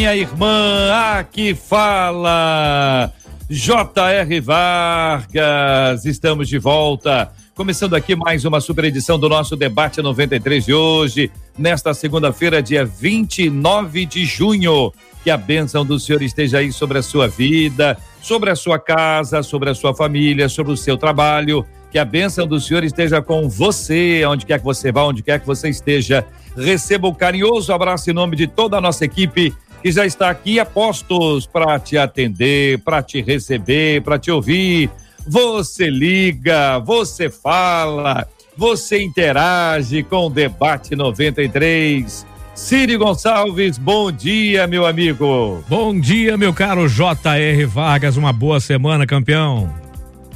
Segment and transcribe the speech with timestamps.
[0.00, 0.90] minha irmã.
[1.18, 3.12] Aqui fala
[3.50, 4.40] J.R.
[4.40, 6.06] Vargas.
[6.06, 7.30] Estamos de volta.
[7.54, 12.82] Começando aqui mais uma super edição do nosso debate 93 de hoje, nesta segunda-feira, dia
[12.82, 14.90] 29 de junho.
[15.22, 19.42] Que a bênção do Senhor esteja aí sobre a sua vida, sobre a sua casa,
[19.42, 21.66] sobre a sua família, sobre o seu trabalho.
[21.90, 25.40] Que a bênção do Senhor esteja com você, onde quer que você vá, onde quer
[25.40, 26.24] que você esteja.
[26.56, 30.30] Receba o um carinhoso abraço em nome de toda a nossa equipe que já está
[30.30, 34.90] aqui a postos para te atender, para te receber, para te ouvir.
[35.26, 42.26] Você liga, você fala, você interage com o Debate 93.
[42.54, 45.64] Ciro Gonçalves, bom dia, meu amigo.
[45.68, 47.64] Bom dia, meu caro J.R.
[47.64, 48.16] Vargas.
[48.16, 49.89] Uma boa semana, campeão.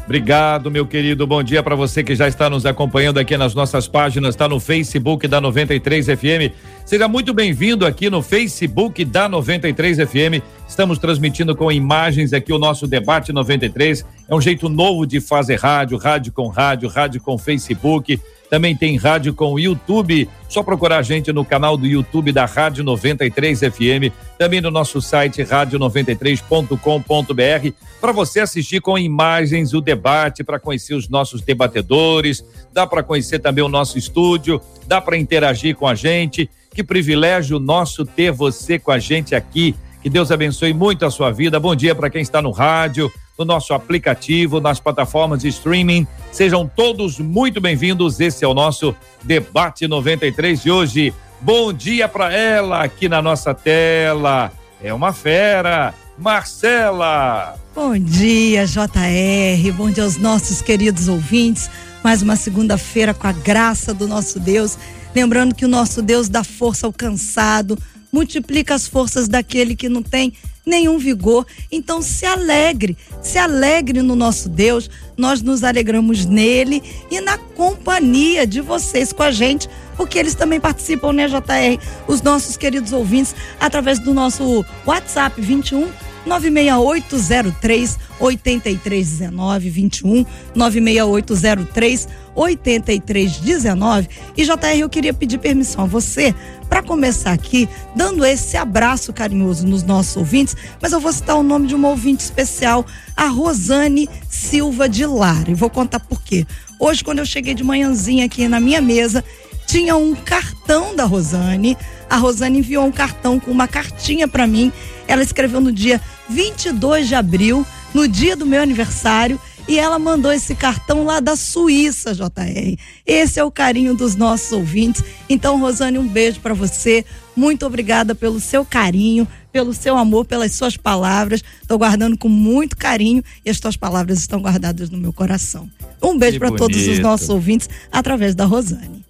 [0.05, 1.27] Obrigado, meu querido.
[1.27, 4.61] Bom dia para você que já está nos acompanhando aqui nas nossas páginas, está no
[4.61, 6.53] Facebook da 93 FM.
[6.85, 10.45] Seja muito bem-vindo aqui no Facebook da 93 FM.
[10.69, 14.05] Estamos transmitindo com imagens aqui o nosso debate 93.
[14.29, 18.21] É um jeito novo de fazer rádio, rádio com rádio, rádio com Facebook.
[18.49, 20.29] Também tem rádio com o YouTube.
[20.49, 25.03] Só procurar a gente no canal do YouTube da Rádio 93 FM, também no nosso
[25.03, 32.87] site rádio93.com.br, para você assistir com imagens o debate, para conhecer os nossos debatedores, dá
[32.87, 36.51] para conhecer também o nosso estúdio, dá para interagir com a gente.
[36.73, 39.75] Que privilégio nosso ter você com a gente aqui.
[40.03, 41.59] Que Deus abençoe muito a sua vida.
[41.59, 46.07] Bom dia para quem está no rádio, no nosso aplicativo, nas plataformas de streaming.
[46.31, 48.21] Sejam todos muito bem-vindos.
[48.21, 51.15] Esse é o nosso Debate 93 de hoje.
[51.41, 54.53] Bom dia para ela aqui na nossa tela.
[54.83, 55.95] É uma fera.
[56.17, 57.57] Marcela.
[57.75, 59.73] Bom dia, JR.
[59.77, 61.69] Bom dia aos nossos queridos ouvintes.
[62.05, 64.79] Mais uma segunda-feira com a graça do nosso Deus.
[65.15, 67.79] Lembrando que o nosso Deus dá força ao cansado,
[68.13, 70.33] multiplica as forças daquele que não tem
[70.65, 71.47] nenhum vigor.
[71.71, 74.91] Então se alegre, se alegre no nosso Deus.
[75.17, 80.59] Nós nos alegramos nele e na companhia de vocês com a gente, porque eles também
[80.59, 81.81] participam, né, JR?
[82.09, 85.89] Os nossos queridos ouvintes, através do nosso WhatsApp 21
[86.27, 96.35] 96803 8319 21 96803 8319 e JR eu queria pedir permissão a você
[96.69, 101.43] para começar aqui dando esse abraço carinhoso nos nossos ouvintes, mas eu vou citar o
[101.43, 102.85] nome de uma ouvinte especial,
[103.17, 105.51] a Rosane Silva de Lara.
[105.51, 106.47] E vou contar por quê.
[106.81, 109.23] Hoje quando eu cheguei de manhãzinha aqui na minha mesa,
[109.67, 111.77] tinha um cartão da Rosane.
[112.09, 114.73] A Rosane enviou um cartão com uma cartinha para mim.
[115.07, 120.33] Ela escreveu no dia 22 de abril, no dia do meu aniversário, e ela mandou
[120.33, 122.77] esse cartão lá da Suíça, JR.
[123.07, 125.03] Esse é o carinho dos nossos ouvintes.
[125.29, 127.05] Então, Rosane, um beijo para você.
[127.35, 131.43] Muito obrigada pelo seu carinho, pelo seu amor, pelas suas palavras.
[131.63, 135.69] Estou guardando com muito carinho e as suas palavras estão guardadas no meu coração.
[136.03, 139.04] Um beijo para todos os nossos ouvintes através da Rosane.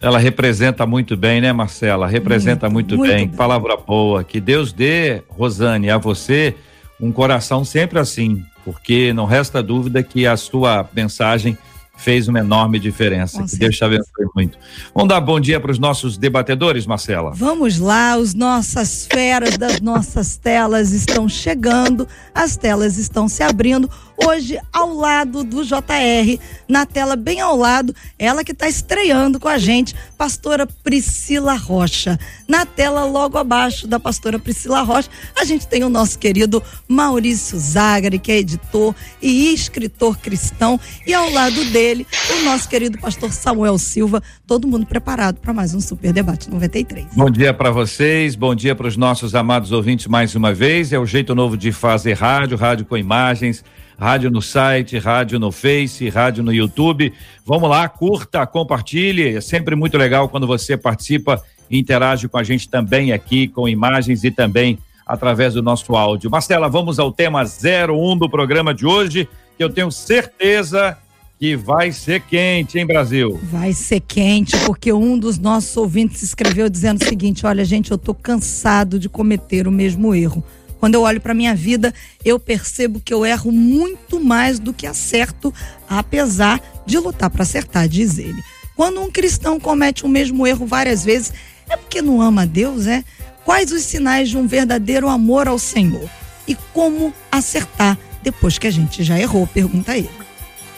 [0.00, 2.06] Ela representa muito bem, né, Marcela?
[2.06, 3.28] Representa muito, muito, muito bem.
[3.28, 3.36] bem.
[3.36, 4.22] Palavra boa.
[4.22, 6.54] Que Deus dê, Rosane, a você
[7.00, 11.56] um coração sempre assim, porque não resta dúvida que a sua mensagem
[11.96, 13.38] fez uma enorme diferença.
[13.38, 14.58] Com que Deus te abençoe muito.
[14.94, 17.32] Vamos dar bom dia para os nossos debatedores, Marcela?
[17.34, 23.90] Vamos lá, os nossas feras das nossas telas estão chegando, as telas estão se abrindo
[24.16, 29.48] hoje ao lado do JR, na tela bem ao lado, ela que está estreando com
[29.48, 32.18] a gente, pastora Priscila Rocha.
[32.48, 37.58] Na tela logo abaixo da pastora Priscila Rocha, a gente tem o nosso querido Maurício
[37.58, 43.30] Zagari, que é editor e escritor cristão, e ao lado dele, o nosso querido pastor
[43.30, 47.06] Samuel Silva, todo mundo preparado para mais um Super Debate 93.
[47.14, 50.92] Bom dia para vocês, bom dia para os nossos amados ouvintes mais uma vez.
[50.92, 53.62] É o jeito novo de fazer rádio, rádio com imagens
[53.96, 57.12] rádio no site, rádio no Face, rádio no YouTube.
[57.44, 59.36] Vamos lá, curta, compartilhe.
[59.36, 61.40] É sempre muito legal quando você participa
[61.70, 66.28] e interage com a gente também aqui, com imagens e também através do nosso áudio.
[66.28, 70.98] Marcela, vamos ao tema 01 do programa de hoje, que eu tenho certeza
[71.38, 73.38] que vai ser quente, hein, Brasil?
[73.44, 77.98] Vai ser quente, porque um dos nossos ouvintes escreveu dizendo o seguinte: olha, gente, eu
[77.98, 80.42] tô cansado de cometer o mesmo erro
[80.78, 81.92] Quando eu olho para minha vida,
[82.24, 85.52] eu percebo que eu erro muito mais do que acerto,
[85.88, 88.42] apesar de lutar para acertar, diz ele.
[88.74, 91.32] Quando um cristão comete o mesmo erro várias vezes,
[91.68, 93.02] é porque não ama a Deus, é?
[93.44, 96.08] Quais os sinais de um verdadeiro amor ao Senhor?
[96.46, 99.46] E como acertar depois que a gente já errou?
[99.46, 100.25] Pergunta ele.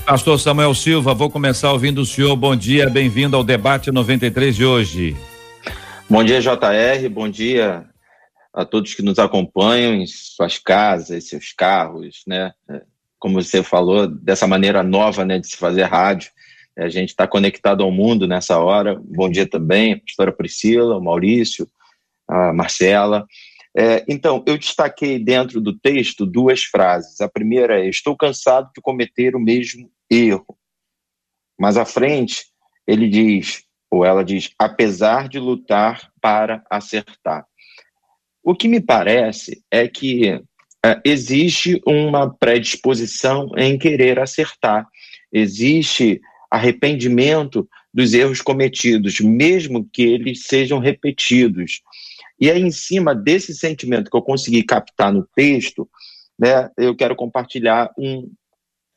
[0.09, 2.35] Pastor Samuel Silva, vou começar ouvindo o senhor.
[2.35, 5.15] Bom dia, bem-vindo ao debate 93 de hoje.
[6.09, 7.07] Bom dia, JR.
[7.11, 7.87] Bom dia
[8.55, 12.53] a todos que nos acompanham em suas casas, seus carros, né?
[13.19, 16.31] Como você falou, dessa maneira nova, né, de se fazer rádio.
[16.79, 18.99] A gente está conectado ao mundo nessa hora.
[18.99, 21.69] Bom dia também, a pastora Priscila, o Maurício,
[22.27, 23.27] a Marcela.
[23.77, 27.21] É, então, eu destaquei dentro do texto duas frases.
[27.21, 30.57] A primeira é: Estou cansado de cometer o mesmo erro.
[31.59, 32.47] Mas à frente,
[32.87, 37.47] ele diz, ou ela diz, apesar de lutar para acertar.
[38.43, 40.41] O que me parece é que
[40.85, 44.87] é, existe uma predisposição em querer acertar.
[45.33, 46.21] Existe
[46.51, 51.83] arrependimento dos erros cometidos, mesmo que eles sejam repetidos.
[52.41, 55.89] E aí, em cima desse sentimento que eu consegui captar no texto,
[56.39, 58.31] né, eu quero compartilhar um,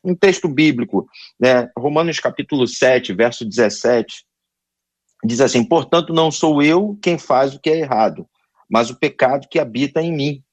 [0.03, 1.07] um texto bíblico,
[1.39, 4.25] né, Romanos capítulo 7, verso 17,
[5.23, 8.27] diz assim: Portanto, não sou eu quem faz o que é errado,
[8.69, 10.43] mas o pecado que habita em mim.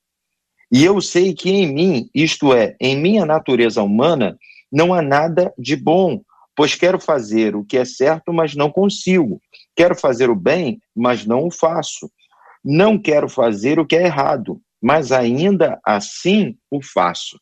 [0.71, 4.39] E eu sei que em mim, isto é, em minha natureza humana,
[4.71, 6.21] não há nada de bom,
[6.55, 9.41] pois quero fazer o que é certo, mas não consigo.
[9.75, 12.11] Quero fazer o bem, mas não o faço.
[12.63, 17.39] Não quero fazer o que é errado, mas ainda assim o faço.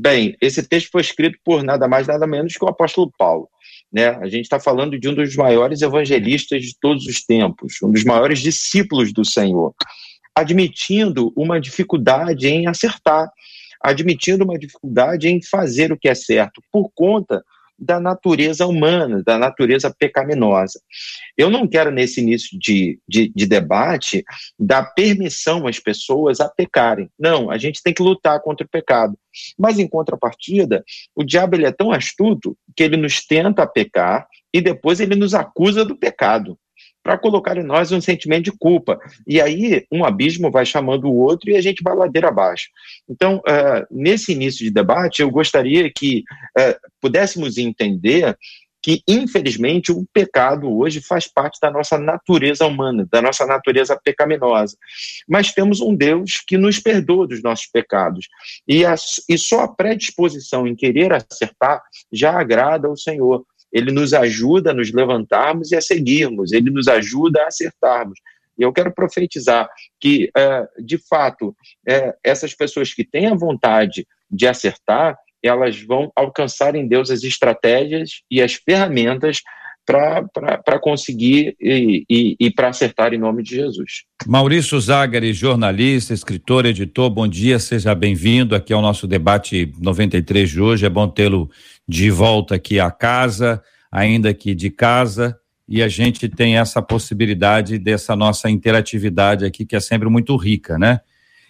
[0.00, 3.48] Bem, esse texto foi escrito por nada mais, nada menos que o apóstolo Paulo.
[3.92, 4.06] Né?
[4.10, 8.04] A gente está falando de um dos maiores evangelistas de todos os tempos, um dos
[8.04, 9.74] maiores discípulos do Senhor,
[10.36, 13.28] admitindo uma dificuldade em acertar,
[13.82, 17.42] admitindo uma dificuldade em fazer o que é certo, por conta
[17.78, 20.80] da natureza humana, da natureza pecaminosa.
[21.36, 24.24] Eu não quero, nesse início de, de, de, debate,
[24.58, 27.08] dar permissão às pessoas a pecarem.
[27.18, 29.16] Não, a gente tem que lutar contra o pecado.
[29.56, 30.84] Mas, em contrapartida,
[31.14, 35.14] o diabo ele é tão astuto que ele nos tenta a pecar e depois ele
[35.14, 36.58] nos acusa do pecado
[37.08, 39.00] para colocar em nós um sentimento de culpa.
[39.26, 42.68] E aí um abismo vai chamando o outro e a gente vai ladeira abaixo.
[43.08, 46.22] Então, uh, nesse início de debate, eu gostaria que
[46.58, 48.36] uh, pudéssemos entender
[48.82, 54.76] que, infelizmente, o pecado hoje faz parte da nossa natureza humana, da nossa natureza pecaminosa.
[55.26, 58.28] Mas temos um Deus que nos perdoa dos nossos pecados.
[58.68, 58.94] E, a,
[59.26, 61.82] e só a predisposição em querer acertar
[62.12, 66.88] já agrada ao Senhor ele nos ajuda a nos levantarmos e a seguirmos, ele nos
[66.88, 68.18] ajuda a acertarmos.
[68.58, 69.68] E eu quero profetizar
[70.00, 71.54] que, é, de fato,
[71.86, 77.22] é, essas pessoas que têm a vontade de acertar, elas vão alcançar em Deus as
[77.22, 79.40] estratégias e as ferramentas
[79.86, 84.02] para conseguir e, e, e para acertar em nome de Jesus.
[84.26, 90.60] Maurício Zagari, jornalista, escritor, editor, bom dia, seja bem-vindo aqui ao nosso debate 93 de
[90.60, 90.84] hoje.
[90.84, 91.48] É bom tê-lo
[91.88, 97.78] de volta aqui à casa, ainda que de casa, e a gente tem essa possibilidade
[97.78, 101.00] dessa nossa interatividade aqui, que é sempre muito rica, né?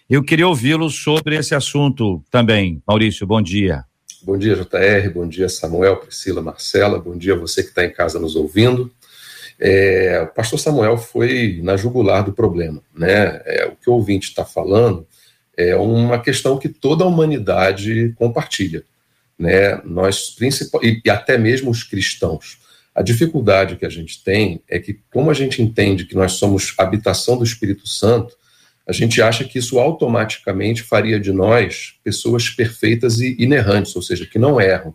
[0.09, 2.81] Eu queria ouvi-lo sobre esse assunto também.
[2.87, 3.85] Maurício, bom dia.
[4.23, 8.19] Bom dia, JR, bom dia, Samuel, Priscila, Marcela, bom dia você que está em casa
[8.19, 8.91] nos ouvindo.
[9.59, 13.41] É, o pastor Samuel foi na jugular do problema, né?
[13.45, 15.05] É, o que o ouvinte está falando
[15.55, 18.83] é uma questão que toda a humanidade compartilha,
[19.39, 19.81] né?
[19.85, 20.35] Nós,
[20.83, 22.59] e, e até mesmo os cristãos.
[22.93, 26.73] A dificuldade que a gente tem é que, como a gente entende que nós somos
[26.77, 28.35] habitação do Espírito Santo,
[28.85, 34.25] a gente acha que isso automaticamente faria de nós pessoas perfeitas e inerrantes, ou seja,
[34.25, 34.93] que não erram.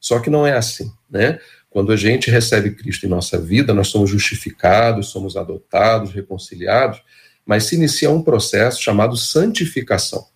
[0.00, 1.38] Só que não é assim, né?
[1.70, 7.02] Quando a gente recebe Cristo em nossa vida, nós somos justificados, somos adotados, reconciliados,
[7.44, 10.26] mas se inicia um processo chamado santificação.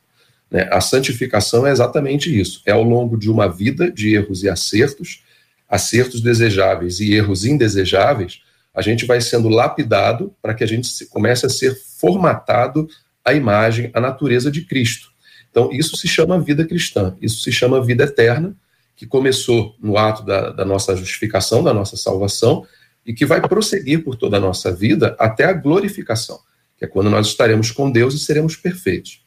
[0.50, 0.68] Né?
[0.70, 5.22] A santificação é exatamente isso: é ao longo de uma vida de erros e acertos,
[5.68, 8.40] acertos desejáveis e erros indesejáveis,
[8.74, 12.88] a gente vai sendo lapidado para que a gente comece a ser formatado
[13.24, 15.08] a imagem, a natureza de Cristo.
[15.50, 18.56] Então, isso se chama vida cristã, isso se chama vida eterna,
[18.94, 22.66] que começou no ato da, da nossa justificação, da nossa salvação,
[23.04, 26.38] e que vai prosseguir por toda a nossa vida até a glorificação,
[26.76, 29.22] que é quando nós estaremos com Deus e seremos perfeitos.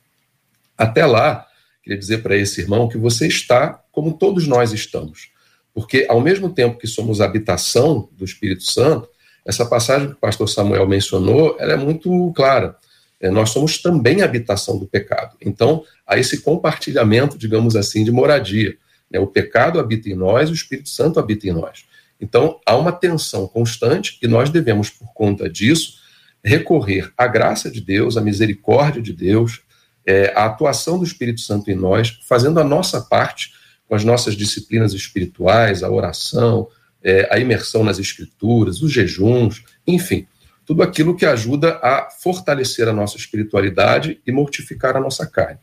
[0.82, 1.46] Até lá,
[1.84, 5.30] queria dizer para esse irmão que você está como todos nós estamos.
[5.76, 9.08] Porque, ao mesmo tempo que somos habitação do Espírito Santo,
[9.46, 12.76] essa passagem que o pastor Samuel mencionou, ela é muito clara.
[13.20, 15.38] é, nós somos também habitação do pecado.
[15.40, 18.76] Então, há esse compartilhamento, digamos assim, de moradia.
[19.10, 19.20] Né?
[19.20, 21.86] O pecado habita em nós, o Espírito Santo habita em nós.
[22.20, 26.00] Então, há uma tensão constante e nós devemos, por conta disso,
[26.44, 29.62] recorrer à graça de Deus, à misericórdia de Deus,
[30.06, 33.54] é, à atuação do Espírito Santo em nós, fazendo a nossa parte
[33.88, 36.68] com as nossas disciplinas espirituais, a oração,
[37.04, 40.26] é, a imersão nas escrituras, os jejuns, enfim,
[40.66, 45.60] tudo aquilo que ajuda a fortalecer a nossa espiritualidade e mortificar a nossa carne.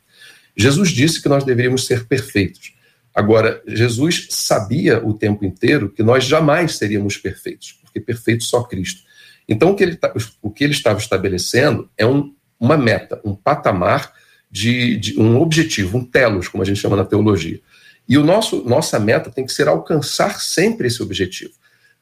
[0.56, 2.74] Jesus disse que nós deveríamos ser perfeitos.
[3.14, 9.02] Agora, Jesus sabia o tempo inteiro que nós jamais seríamos perfeitos, porque perfeito só Cristo.
[9.48, 13.34] Então, o que ele, tá, o que ele estava estabelecendo é um, uma meta, um
[13.34, 14.12] patamar
[14.50, 17.60] de, de, um objetivo, um telos, como a gente chama na teologia.
[18.08, 21.52] E o nosso nossa meta tem que ser alcançar sempre esse objetivo.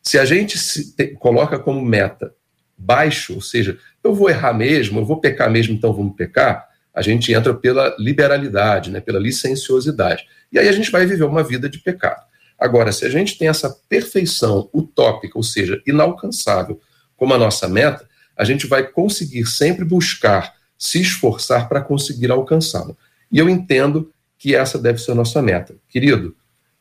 [0.03, 2.33] Se a gente se te, coloca como meta
[2.79, 7.03] baixo, ou seja, eu vou errar mesmo, eu vou pecar mesmo, então vamos pecar, a
[7.03, 10.27] gente entra pela liberalidade, né, pela licenciosidade.
[10.53, 12.25] E aí a gente vai viver uma vida de pecado.
[12.59, 16.81] Agora, se a gente tem essa perfeição utópica, ou seja, inalcançável,
[17.17, 22.95] como a nossa meta, a gente vai conseguir sempre buscar se esforçar para conseguir alcançá-la.
[23.31, 25.75] E eu entendo que essa deve ser nossa meta.
[25.89, 26.37] Querido,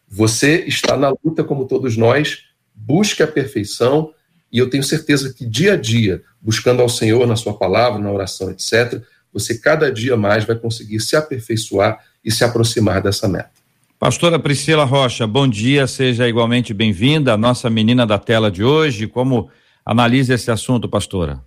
[0.08, 4.12] você está na luta como todos nós, busque a perfeição,
[4.52, 8.12] e eu tenho certeza que dia a dia, buscando ao Senhor na sua palavra, na
[8.12, 9.02] oração, etc.,
[9.34, 13.52] você cada dia mais vai conseguir se aperfeiçoar e se aproximar dessa meta.
[14.00, 19.08] Pastora Priscila Rocha, bom dia, seja igualmente bem-vinda, a nossa menina da tela de hoje.
[19.08, 19.50] Como
[19.86, 21.42] analisa esse assunto, pastora?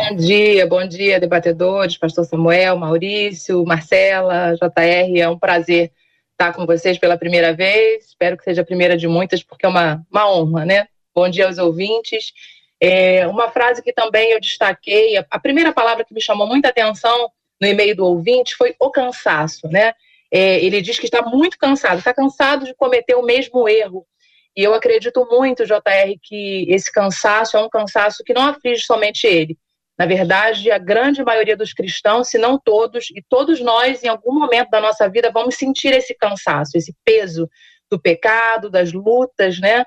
[0.00, 5.90] Bom dia, bom dia, debatedores, pastor Samuel, Maurício, Marcela, JR, é um prazer
[6.30, 9.68] estar com vocês pela primeira vez, espero que seja a primeira de muitas, porque é
[9.68, 10.86] uma, uma honra, né?
[11.12, 12.32] Bom dia aos ouvintes.
[12.80, 17.28] É, uma frase que também eu destaquei, a, primeira palavra que me chamou muita atenção
[17.60, 19.94] no e-mail do ouvinte foi o cansaço, né?
[20.30, 24.06] É, ele diz que está muito cansado, está cansado de cometer o mesmo erro.
[24.56, 29.26] E eu acredito muito, JR, que esse cansaço é um cansaço que não aflige somente
[29.26, 29.58] ele,
[29.98, 34.32] na verdade, a grande maioria dos cristãos, se não todos, e todos nós, em algum
[34.32, 37.48] momento da nossa vida, vamos sentir esse cansaço, esse peso
[37.90, 39.84] do pecado, das lutas, né?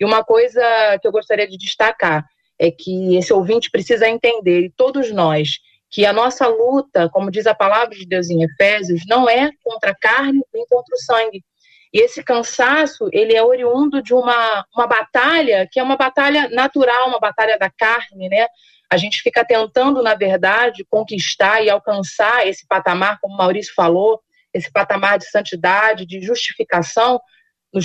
[0.00, 0.60] E uma coisa
[1.00, 2.24] que eu gostaria de destacar
[2.58, 5.50] é que esse ouvinte precisa entender, e todos nós,
[5.88, 9.92] que a nossa luta, como diz a palavra de Deus em Efésios, não é contra
[9.92, 11.44] a carne nem contra o sangue.
[11.92, 17.08] E esse cansaço, ele é oriundo de uma, uma batalha que é uma batalha natural,
[17.08, 18.46] uma batalha da carne, né?
[18.92, 24.20] A gente fica tentando, na verdade, conquistar e alcançar esse patamar, como o Maurício falou,
[24.52, 27.18] esse patamar de santidade, de justificação.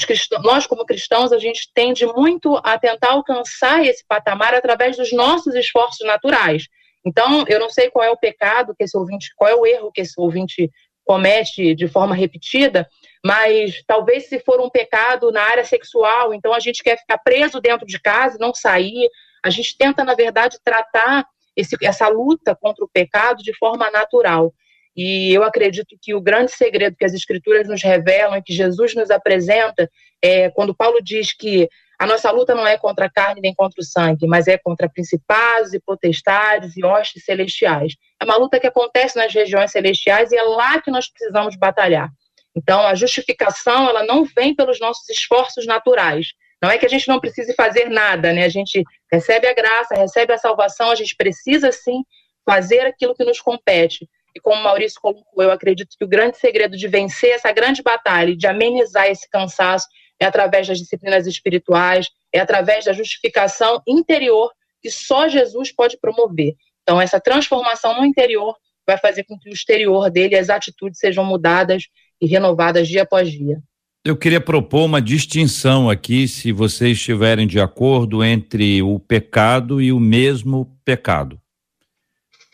[0.06, 5.14] Cristãos, nós, como cristãos, a gente tende muito a tentar alcançar esse patamar através dos
[5.14, 6.68] nossos esforços naturais.
[7.06, 9.94] Então, eu não sei qual é o pecado que esse ouvinte, qual é o erro
[9.94, 10.70] que esse ouvinte
[11.06, 12.86] comete de forma repetida,
[13.26, 17.62] mas talvez se for um pecado na área sexual, então a gente quer ficar preso
[17.62, 19.10] dentro de casa não sair,
[19.48, 21.26] a gente tenta, na verdade, tratar
[21.56, 24.54] esse, essa luta contra o pecado de forma natural.
[24.96, 28.96] E eu acredito que o grande segredo que as Escrituras nos revelam e que Jesus
[28.96, 29.90] nos apresenta
[30.22, 33.82] é quando Paulo diz que a nossa luta não é contra a carne nem contra
[33.82, 37.94] o sangue, mas é contra principados e potestades e hostes celestiais.
[38.20, 42.10] É uma luta que acontece nas regiões celestiais e é lá que nós precisamos batalhar.
[42.56, 46.28] Então, a justificação ela não vem pelos nossos esforços naturais,
[46.62, 48.44] não é que a gente não precise fazer nada, né?
[48.44, 52.04] A gente recebe a graça, recebe a salvação, a gente precisa sim
[52.46, 54.10] fazer aquilo que nos compete.
[54.36, 57.82] E como o Maurício colocou, eu acredito que o grande segredo de vencer essa grande
[57.82, 59.88] batalha de amenizar esse cansaço
[60.20, 66.56] é através das disciplinas espirituais, é através da justificação interior que só Jesus pode promover.
[66.84, 71.26] Então, essa transformação no interior vai fazer com que o exterior dele, as atitudes sejam
[71.26, 71.84] mudadas
[72.22, 73.62] e renovadas dia após dia.
[74.08, 79.92] Eu queria propor uma distinção aqui, se vocês estiverem de acordo, entre o pecado e
[79.92, 81.38] o mesmo pecado.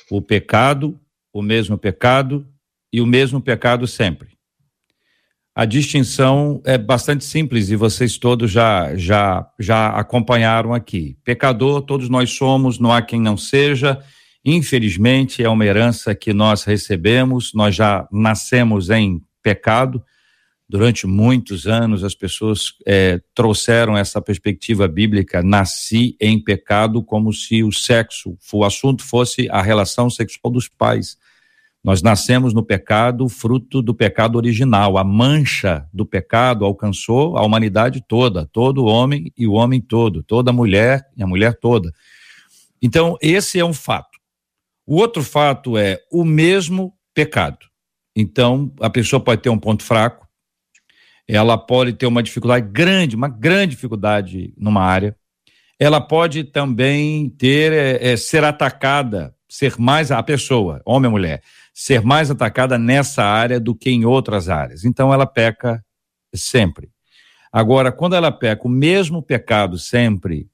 [0.10, 1.00] O pecado,
[1.32, 2.44] o mesmo pecado
[2.92, 4.30] e o mesmo pecado sempre.
[5.54, 11.20] A distinção é bastante simples e vocês todos já, já, já acompanharam aqui.
[11.24, 14.04] Pecador, todos nós somos, não há quem não seja.
[14.44, 20.04] Infelizmente, é uma herança que nós recebemos, nós já nascemos em pecado
[20.74, 27.64] Durante muitos anos, as pessoas é, trouxeram essa perspectiva bíblica, nasci em pecado, como se
[27.64, 31.16] o sexo, o assunto fosse a relação sexual dos pais.
[31.84, 34.98] Nós nascemos no pecado, fruto do pecado original.
[34.98, 40.52] A mancha do pecado alcançou a humanidade toda, todo homem e o homem todo, toda
[40.52, 41.94] mulher e a mulher toda.
[42.82, 44.18] Então, esse é um fato.
[44.88, 47.60] O outro fato é o mesmo pecado.
[48.16, 50.23] Então, a pessoa pode ter um ponto fraco,
[51.28, 55.16] ela pode ter uma dificuldade grande, uma grande dificuldade numa área.
[55.80, 61.42] Ela pode também ter, é, é, ser atacada, ser mais a pessoa, homem ou mulher,
[61.74, 64.86] ser mais atacada nessa área do que em outras áreas.
[64.86, 65.84] Então, ela peca
[66.34, 66.90] sempre.
[67.52, 70.48] Agora, quando ela peca o mesmo pecado sempre,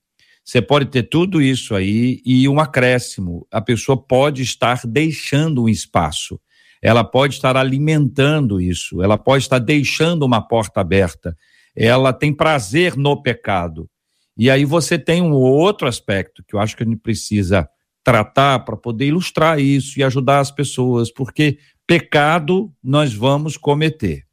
[0.43, 3.47] você pode ter tudo isso aí e um acréscimo.
[3.51, 6.39] A pessoa pode estar deixando um espaço,
[6.81, 11.35] ela pode estar alimentando isso, ela pode estar deixando uma porta aberta,
[11.75, 13.89] ela tem prazer no pecado.
[14.37, 17.67] E aí você tem um outro aspecto que eu acho que a gente precisa
[18.03, 24.23] tratar para poder ilustrar isso e ajudar as pessoas, porque pecado nós vamos cometer.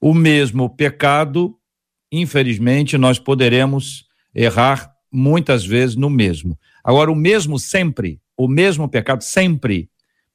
[0.00, 1.56] O mesmo pecado,
[2.10, 6.58] infelizmente, nós poderemos errar muitas vezes no mesmo.
[6.84, 9.88] Agora, o mesmo sempre, o mesmo pecado sempre,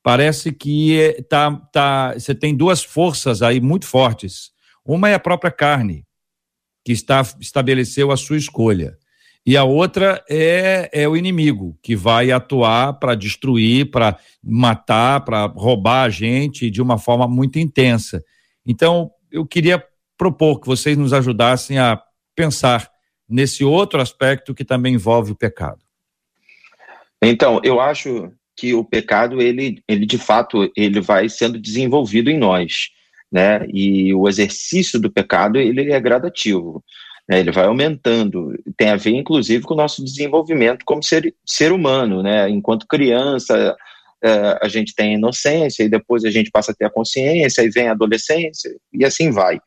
[0.08, 4.52] parece que é, tá, tá, você tem duas forças aí muito fortes.
[4.86, 6.06] Uma é a própria carne,
[6.86, 8.98] que está, estabeleceu a sua escolha.
[9.46, 15.48] E a outra é, é o inimigo, que vai atuar para destruir, para matar, para
[15.48, 18.24] roubar a gente de uma forma muito intensa.
[18.66, 19.86] Então, eu queria
[20.18, 22.02] propor que vocês nos ajudassem a
[22.34, 22.90] pensar
[23.28, 25.82] nesse outro aspecto que também envolve o pecado?
[27.22, 32.38] Então, eu acho que o pecado, ele, ele de fato, ele vai sendo desenvolvido em
[32.38, 32.90] nós,
[33.32, 33.66] né?
[33.72, 36.84] E o exercício do pecado, ele é gradativo,
[37.30, 37.40] né?
[37.40, 42.24] Ele vai aumentando, tem a ver, inclusive, com o nosso desenvolvimento como ser, ser humano,
[42.24, 42.50] né?
[42.50, 43.78] Enquanto criança,
[44.24, 47.62] uh, a gente tem a inocência e depois a gente passa a ter a consciência
[47.62, 49.60] e vem a adolescência e assim vai,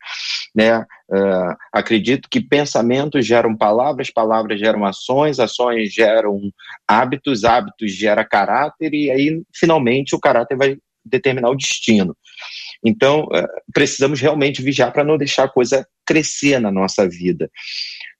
[0.55, 0.79] né?
[1.09, 6.39] Uh, acredito que pensamentos geram palavras, palavras geram ações, ações geram
[6.87, 12.15] hábitos, hábitos gera caráter e aí finalmente o caráter vai determinar o destino.
[12.83, 17.49] Então, uh, precisamos realmente vigiar para não deixar a coisa crescer na nossa vida.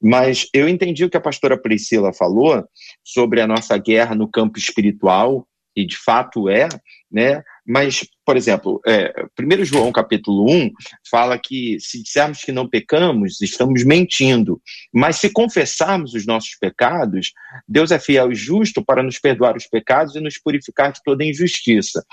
[0.01, 2.63] Mas eu entendi o que a pastora Priscila falou
[3.03, 6.67] sobre a nossa guerra no campo espiritual, e de fato é,
[7.11, 7.41] né?
[7.65, 10.71] Mas, por exemplo, é, 1 João capítulo 1
[11.09, 14.61] fala que se dissermos que não pecamos, estamos mentindo.
[14.93, 17.31] Mas se confessarmos os nossos pecados,
[17.67, 21.23] Deus é fiel e justo para nos perdoar os pecados e nos purificar de toda
[21.23, 22.03] injustiça.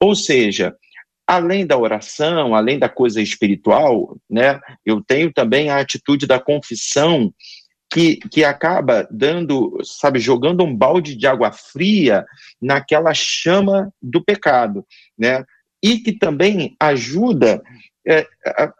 [0.00, 0.74] Ou seja,
[1.26, 7.32] além da oração, além da coisa espiritual, né, eu tenho também a atitude da confissão
[7.90, 12.24] que, que acaba dando, sabe, jogando um balde de água fria
[12.60, 14.84] naquela chama do pecado,
[15.16, 15.44] né?
[15.82, 17.62] E que também ajuda
[18.06, 18.26] é,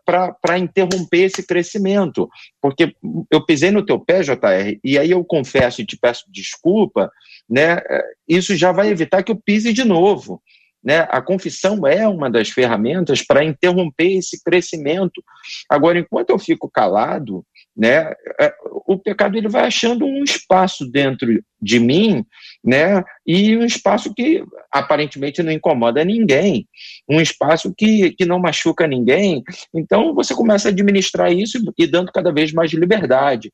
[0.05, 2.29] para interromper esse crescimento.
[2.61, 2.95] Porque
[3.31, 7.11] eu pisei no teu pé, JR, e aí eu confesso e te peço desculpa,
[7.49, 7.81] né?
[8.27, 10.43] Isso já vai evitar que eu pise de novo.
[10.87, 11.01] Né?
[11.11, 15.21] A confissão é uma das ferramentas para interromper esse crescimento.
[15.69, 17.45] Agora, enquanto eu fico calado,
[17.77, 18.55] né, é,
[18.87, 22.25] o pecado ele vai achando um espaço dentro de mim,
[22.65, 26.67] né, e um espaço que aparentemente não incomoda ninguém,
[27.09, 29.43] um espaço que, que não machuca ninguém.
[29.75, 33.53] Então você começa a administrar isso e dando cada vez mais liberdade.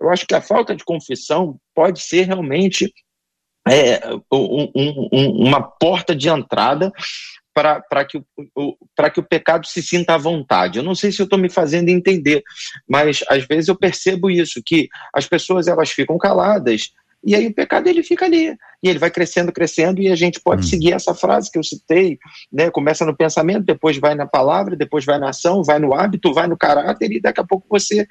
[0.00, 2.92] Eu acho que a falta de confissão pode ser realmente
[3.66, 4.00] é,
[4.32, 6.92] um, um, uma porta de entrada
[7.54, 8.76] para que, o,
[9.12, 10.78] que o pecado se sinta à vontade.
[10.78, 12.42] Eu não sei se eu estou me fazendo entender,
[12.88, 16.92] mas às vezes eu percebo isso, que as pessoas elas ficam caladas
[17.24, 18.54] e aí o pecado ele fica ali.
[18.82, 20.68] E ele vai crescendo, crescendo, e a gente pode hum.
[20.68, 22.18] seguir essa frase que eu citei,
[22.52, 22.70] né?
[22.70, 26.46] Começa no pensamento, depois vai na palavra, depois vai na ação, vai no hábito, vai
[26.46, 28.06] no caráter, e daqui a pouco você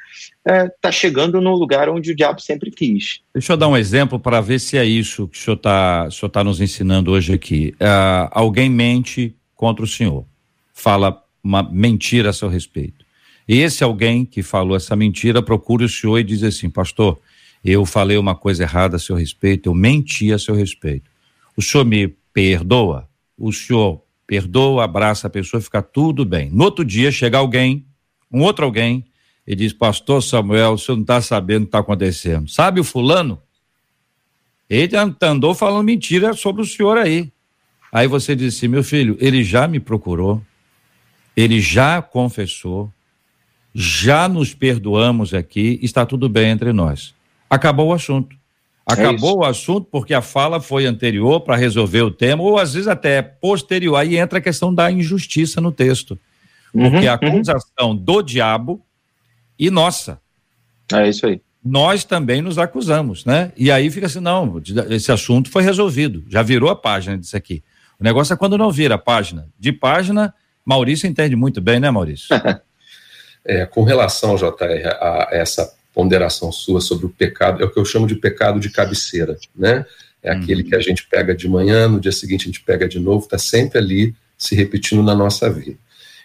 [0.46, 3.22] está é, tá chegando no lugar onde o diabo sempre quis.
[3.34, 6.44] Deixa eu dar um exemplo para ver se é isso que o senhor está tá
[6.44, 7.76] nos ensinando hoje aqui.
[7.76, 10.26] Uh, alguém mente contra o senhor,
[10.74, 13.06] fala uma mentira a seu respeito.
[13.48, 17.20] E esse alguém que falou essa mentira procura o senhor e diz assim, pastor,
[17.64, 21.10] eu falei uma coisa errada a seu respeito, eu menti a seu respeito.
[21.56, 23.08] O senhor me perdoa?
[23.38, 26.50] O senhor perdoa, abraça a pessoa, fica tudo bem.
[26.50, 27.86] No outro dia chega alguém,
[28.30, 29.06] um outro alguém,
[29.48, 32.50] e diz: Pastor Samuel, o senhor não está sabendo o que está acontecendo.
[32.50, 33.42] Sabe o fulano?
[34.70, 37.32] Ele andou falando mentira sobre o senhor aí.
[37.92, 40.42] Aí você disse: assim, Meu filho, ele já me procurou,
[41.36, 42.92] ele já confessou,
[43.74, 47.14] já nos perdoamos aqui, está tudo bem entre nós
[47.56, 48.36] acabou o assunto.
[48.90, 52.58] É acabou é o assunto porque a fala foi anterior para resolver o tema, ou
[52.58, 53.96] às vezes até posterior.
[53.96, 56.20] Aí entra a questão da injustiça no texto.
[56.72, 57.30] Porque uhum, a uhum.
[57.30, 57.96] acusação uhum.
[57.96, 58.82] do diabo
[59.58, 60.20] e nossa.
[60.92, 61.42] É isso aí.
[61.64, 63.54] nós também nos acusamos, né?
[63.56, 67.64] E aí fica assim, não, esse assunto foi resolvido, já virou a página disso aqui.
[68.00, 69.48] O negócio é quando não vira a página.
[69.58, 70.34] De página,
[70.66, 72.28] Maurício entende muito bem, né, Maurício?
[73.46, 77.86] é, com relação, JR, a essa ponderação sua sobre o pecado, é o que eu
[77.86, 79.86] chamo de pecado de cabeceira, né?
[80.22, 80.70] É aquele uhum.
[80.70, 83.38] que a gente pega de manhã, no dia seguinte a gente pega de novo, está
[83.38, 85.78] sempre ali se repetindo na nossa vida.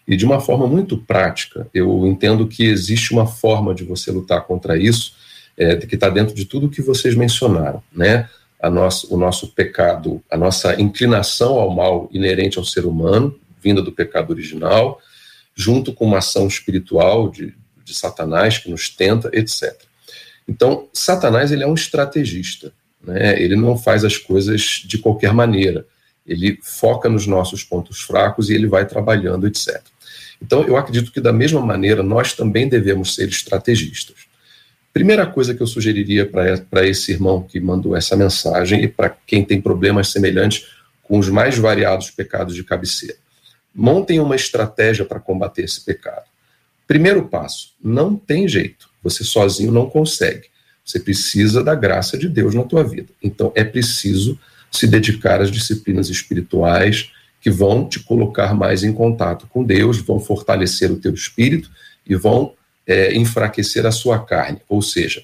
[0.07, 4.47] E de uma forma muito prática, eu entendo que existe uma forma de você lutar
[4.47, 5.15] contra isso,
[5.57, 8.29] é, que está dentro de tudo que vocês mencionaram, né?
[8.61, 13.83] A nosso, o nosso pecado, a nossa inclinação ao mal inerente ao ser humano, vinda
[13.83, 15.01] do pecado original,
[15.55, 17.55] junto com uma ação espiritual de,
[17.89, 19.75] de Satanás que nos tenta, etc.
[20.47, 22.73] Então, Satanás ele é um estrategista,
[23.03, 23.41] né?
[23.41, 25.87] Ele não faz as coisas de qualquer maneira.
[26.27, 29.81] Ele foca nos nossos pontos fracos e ele vai trabalhando, etc.
[30.41, 34.29] Então, eu acredito que da mesma maneira nós também devemos ser estrategistas.
[34.93, 39.45] Primeira coisa que eu sugeriria para esse irmão que mandou essa mensagem e para quem
[39.45, 40.67] tem problemas semelhantes
[41.03, 43.17] com os mais variados pecados de cabeceira.
[43.75, 46.25] Montem uma estratégia para combater esse pecado.
[46.89, 48.89] Primeiro passo: não tem jeito.
[49.05, 50.49] Você sozinho não consegue.
[50.85, 53.11] Você precisa da graça de Deus na tua vida.
[53.23, 54.39] Então é preciso
[54.71, 60.19] se dedicar às disciplinas espirituais que vão te colocar mais em contato com Deus, vão
[60.19, 61.71] fortalecer o teu espírito
[62.07, 62.55] e vão
[62.87, 64.61] é, enfraquecer a sua carne.
[64.69, 65.23] Ou seja,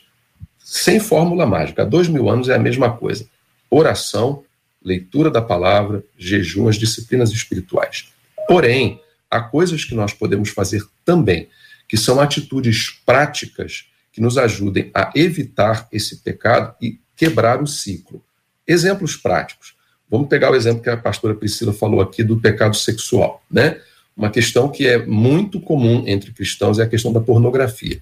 [0.59, 3.27] sem fórmula mágica, há dois mil anos é a mesma coisa.
[3.71, 4.45] Oração,
[4.85, 8.13] leitura da palavra, jejum, as disciplinas espirituais.
[8.47, 9.01] Porém,
[9.35, 11.49] há coisas que nós podemos fazer também,
[11.89, 18.23] que são atitudes práticas que nos ajudem a evitar esse pecado e quebrar o ciclo.
[18.67, 19.75] Exemplos práticos.
[20.09, 23.81] Vamos pegar o exemplo que a pastora Priscila falou aqui do pecado sexual, né?
[24.17, 28.01] Uma questão que é muito comum entre cristãos é a questão da pornografia.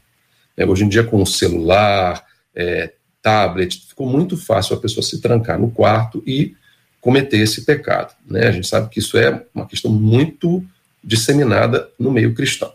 [0.54, 2.22] É, hoje em dia, com o celular,
[2.54, 2.92] é,
[3.22, 6.54] tablet, ficou muito fácil a pessoa se trancar no quarto e
[7.00, 8.14] cometer esse pecado.
[8.26, 8.48] Né?
[8.48, 10.62] A gente sabe que isso é uma questão muito
[11.02, 12.72] disseminada no meio cristão.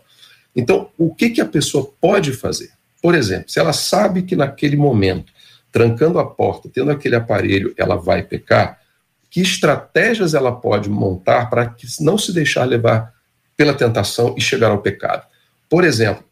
[0.54, 2.70] Então, o que, que a pessoa pode fazer?
[3.00, 5.32] Por exemplo, se ela sabe que naquele momento,
[5.70, 8.80] trancando a porta, tendo aquele aparelho, ela vai pecar,
[9.30, 13.14] que estratégias ela pode montar para não se deixar levar
[13.56, 15.26] pela tentação e chegar ao pecado?
[15.68, 16.24] Por exemplo,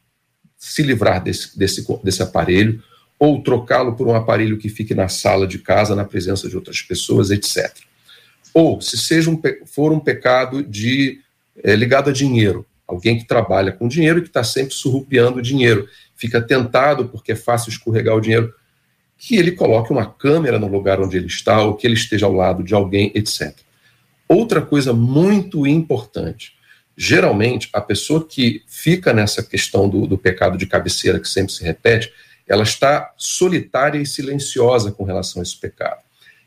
[0.57, 2.83] se livrar desse, desse, desse aparelho
[3.19, 6.83] ou trocá-lo por um aparelho que fique na sala de casa, na presença de outras
[6.83, 7.73] pessoas, etc.
[8.53, 11.21] Ou, se seja um, for um pecado de
[11.63, 15.89] é, ligado a dinheiro, alguém que trabalha com dinheiro e que está sempre surrupiando dinheiro,
[16.15, 18.53] fica tentado porque é fácil escorregar o dinheiro,
[19.19, 22.33] que ele coloque uma câmera no lugar onde ele está, ou que ele esteja ao
[22.33, 23.55] lado de alguém, etc.
[24.29, 26.55] Outra coisa muito importante,
[26.97, 31.63] geralmente a pessoa que fica nessa questão do, do pecado de cabeceira que sempre se
[31.63, 32.13] repete,
[32.47, 36.01] ela está solitária e silenciosa com relação a esse pecado.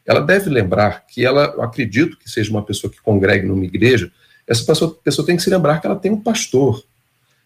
[0.05, 4.11] Ela deve lembrar que ela, acredito que seja uma pessoa que congregue numa igreja,
[4.49, 6.83] essa pessoa, tem que se lembrar que ela tem um pastor,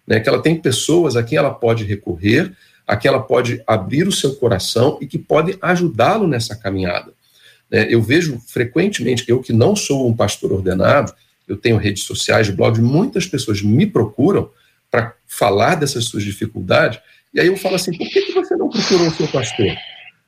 [0.08, 2.54] né, que ela tem pessoas a quem ela pode recorrer,
[2.88, 7.12] a quem ela pode abrir o seu coração e que podem ajudá-lo nessa caminhada.
[7.70, 11.14] Né, eu vejo frequentemente, eu que não sou um pastor ordenado,
[11.46, 14.50] eu tenho redes sociais, blogs, muitas pessoas me procuram
[14.90, 17.02] para falar dessas suas dificuldades,
[17.34, 19.76] e aí eu falo assim: por que, que você não procurou o seu pastor?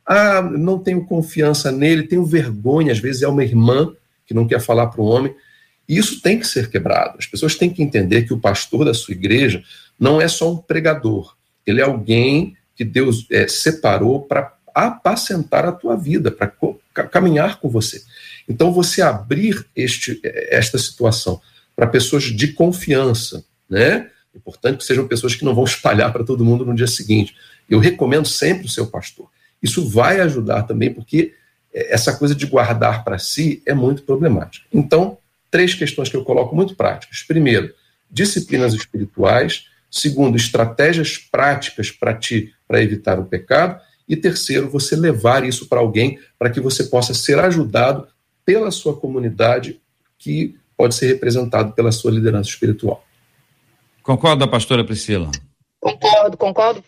[0.06, 3.94] Ah, não tenho confiança nele, tenho vergonha, às vezes é uma irmã
[4.26, 5.34] que não quer falar para o homem.
[5.88, 7.18] E isso tem que ser quebrado.
[7.20, 9.64] As pessoas têm que entender que o pastor da sua igreja
[10.00, 15.72] não é só um pregador, ele é alguém que Deus é, separou para apacentar a
[15.72, 16.52] tua vida, para
[17.08, 18.04] caminhar com você.
[18.48, 21.42] Então, você abrir este, esta situação
[21.76, 24.10] para pessoas de confiança, né?
[24.36, 27.36] Importante que sejam pessoas que não vão espalhar para todo mundo no dia seguinte.
[27.70, 29.30] Eu recomendo sempre o seu pastor.
[29.64, 31.34] Isso vai ajudar também, porque
[31.74, 34.68] é, essa coisa de guardar para si é muito problemática.
[34.74, 35.18] Então,
[35.56, 37.24] três questões que eu coloco muito práticas.
[37.24, 37.74] Primeiro,
[38.12, 39.70] disciplinas espirituais.
[39.90, 43.80] Segundo, estratégias práticas para ti para evitar o pecado.
[44.06, 48.06] E terceiro, você levar isso para alguém para que você possa ser ajudado
[48.46, 49.80] pela sua comunidade,
[50.18, 53.06] que pode ser representado pela sua liderança espiritual.
[54.04, 55.32] Concorda, pastora Priscila?
[55.80, 56.84] Concordo, concordo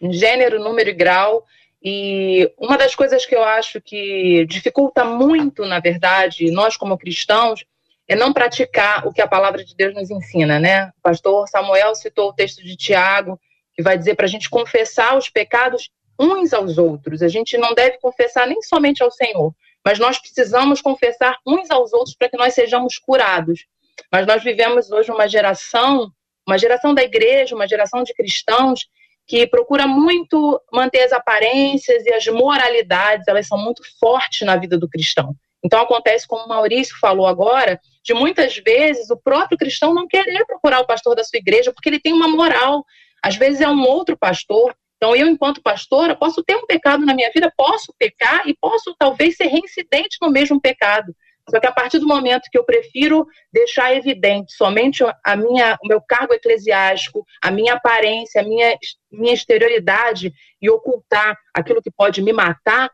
[0.00, 1.44] em gênero, número e grau.
[1.84, 7.62] E uma das coisas que eu acho que dificulta muito, na verdade, nós como cristãos,
[8.08, 10.86] é não praticar o que a palavra de Deus nos ensina, né?
[10.98, 13.40] O pastor Samuel citou o texto de Tiago,
[13.74, 17.22] que vai dizer para a gente confessar os pecados uns aos outros.
[17.22, 19.52] A gente não deve confessar nem somente ao Senhor,
[19.84, 23.66] mas nós precisamos confessar uns aos outros para que nós sejamos curados.
[24.10, 26.10] Mas nós vivemos hoje uma geração,
[26.46, 28.86] uma geração da igreja, uma geração de cristãos
[29.26, 34.78] que procura muito manter as aparências e as moralidades, elas são muito fortes na vida
[34.78, 35.34] do cristão.
[35.64, 40.46] Então acontece como o Maurício falou agora, de muitas vezes o próprio cristão não querer
[40.46, 42.84] procurar o pastor da sua igreja porque ele tem uma moral.
[43.20, 44.74] Às vezes é um outro pastor.
[44.96, 48.94] Então eu, enquanto pastora, posso ter um pecado na minha vida, posso pecar e posso
[48.96, 51.12] talvez ser reincidente no mesmo pecado.
[51.50, 55.88] Só que a partir do momento que eu prefiro deixar evidente somente a minha, o
[55.88, 58.76] meu cargo eclesiástico, a minha aparência, a minha,
[59.12, 62.90] minha exterioridade e ocultar aquilo que pode me matar,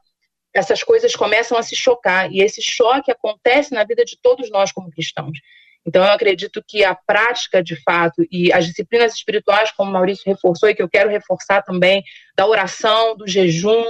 [0.55, 2.31] essas coisas começam a se chocar.
[2.33, 5.39] E esse choque acontece na vida de todos nós como cristãos.
[5.85, 10.23] Então, eu acredito que a prática, de fato, e as disciplinas espirituais, como o Maurício
[10.27, 12.05] reforçou e que eu quero reforçar também,
[12.37, 13.85] da oração, do jejum,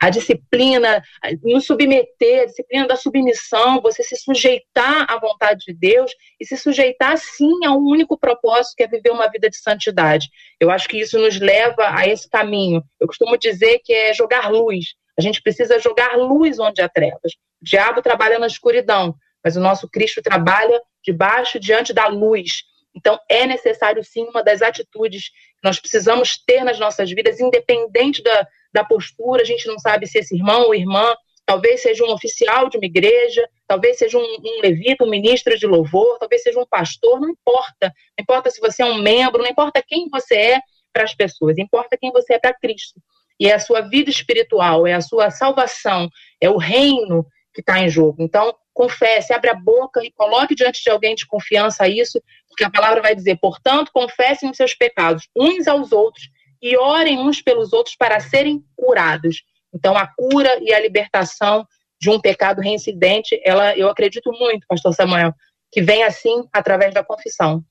[0.00, 1.00] a disciplina,
[1.42, 6.56] nos submeter, a disciplina da submissão, você se sujeitar à vontade de Deus e se
[6.56, 10.28] sujeitar, sim, a um único propósito, que é viver uma vida de santidade.
[10.58, 12.82] Eu acho que isso nos leva a esse caminho.
[13.00, 14.96] Eu costumo dizer que é jogar luz.
[15.18, 17.32] A gente precisa jogar luz onde há trevas.
[17.60, 22.64] O diabo trabalha na escuridão, mas o nosso Cristo trabalha debaixo, diante da luz.
[22.94, 28.22] Então, é necessário, sim, uma das atitudes que nós precisamos ter nas nossas vidas, independente
[28.22, 29.42] da, da postura.
[29.42, 31.14] A gente não sabe se esse irmão ou irmã
[31.46, 35.66] talvez seja um oficial de uma igreja, talvez seja um, um, levita, um ministro de
[35.66, 37.86] louvor, talvez seja um pastor, não importa.
[38.18, 40.60] Não importa se você é um membro, não importa quem você é
[40.92, 43.00] para as pessoas, importa quem você é para Cristo.
[43.38, 46.08] E é a sua vida espiritual, é a sua salvação,
[46.40, 48.22] é o reino que está em jogo.
[48.22, 52.70] Então, confesse, abre a boca e coloque diante de alguém de confiança isso, porque a
[52.70, 56.28] palavra vai dizer, portanto, confessem os seus pecados uns aos outros
[56.60, 59.42] e orem uns pelos outros para serem curados.
[59.72, 61.66] Então, a cura e a libertação
[62.00, 65.32] de um pecado reincidente, ela, eu acredito muito, pastor Samuel,
[65.72, 67.64] que vem assim através da confissão.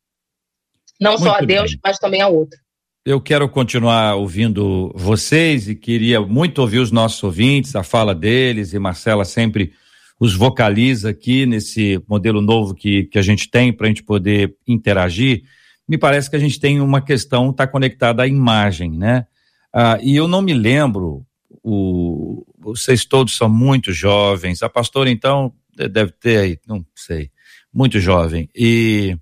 [1.00, 1.80] Não muito só a Deus, bem.
[1.84, 2.60] mas também a outro.
[3.06, 8.74] Eu quero continuar ouvindo vocês e queria muito ouvir os nossos ouvintes, a fala deles,
[8.74, 9.74] e Marcela sempre
[10.20, 14.56] os vocaliza aqui nesse modelo novo que, que a gente tem para a gente poder
[14.68, 15.44] interagir,
[15.88, 19.28] me parece que a gente tem uma questão está conectada à imagem, né?
[19.72, 21.24] Ah, e eu não me lembro,
[21.62, 27.30] o, vocês todos são muito jovens, a pastora então deve ter aí, não sei,
[27.72, 29.16] muito jovem, e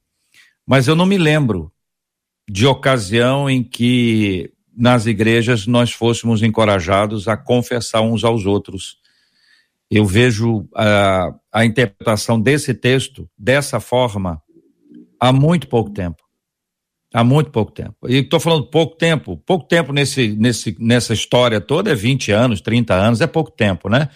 [0.65, 1.72] mas eu não me lembro
[2.49, 9.03] de ocasião em que nas igrejas nós fôssemos encorajados a confessar uns aos outros
[9.95, 14.41] eu vejo a, a interpretação desse texto dessa forma
[15.19, 16.23] há muito pouco tempo.
[17.13, 18.10] Há muito pouco tempo.
[18.10, 22.60] E estou falando pouco tempo, pouco tempo nesse, nesse, nessa história toda é 20 anos,
[22.60, 24.10] 30 anos, é pouco tempo, né?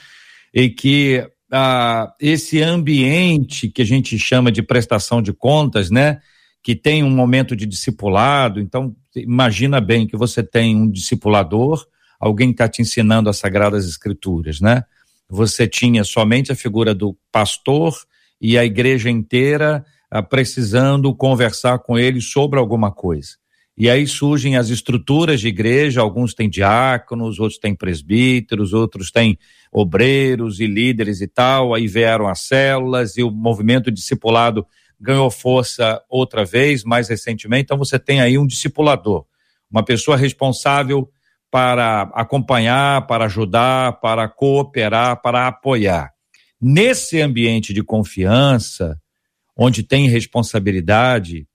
[0.51, 6.19] E que ah, esse ambiente que a gente chama de prestação de contas, né?
[6.67, 11.87] Que tem um momento de discipulado, então imagina bem que você tem um discipulador,
[12.19, 14.83] alguém está te ensinando as Sagradas Escrituras, né?
[15.29, 17.93] você tinha somente a figura do pastor
[18.41, 23.37] e a igreja inteira ah, precisando conversar com ele sobre alguma coisa.
[23.77, 29.39] E aí surgem as estruturas de igreja, alguns têm diáconos, outros têm presbíteros, outros têm
[29.71, 34.67] obreiros e líderes e tal, aí vieram as células e o movimento discipulado
[34.99, 39.25] ganhou força outra vez, mais recentemente, então você tem aí um discipulador,
[39.69, 41.09] uma pessoa responsável
[41.49, 46.11] para acompanhar, para ajudar, para cooperar, para apoiar.
[46.59, 48.99] Nesse ambiente de confiança,
[49.55, 51.47] onde tem responsabilidade,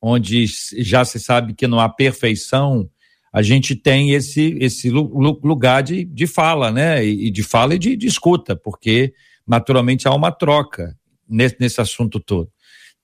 [0.00, 0.46] onde
[0.78, 2.88] já se sabe que não há perfeição,
[3.32, 7.04] a gente tem esse, esse lugar de, de fala, né?
[7.04, 9.12] E de fala e de, de escuta, porque
[9.46, 10.96] naturalmente há uma troca
[11.28, 12.50] nesse, nesse assunto todo.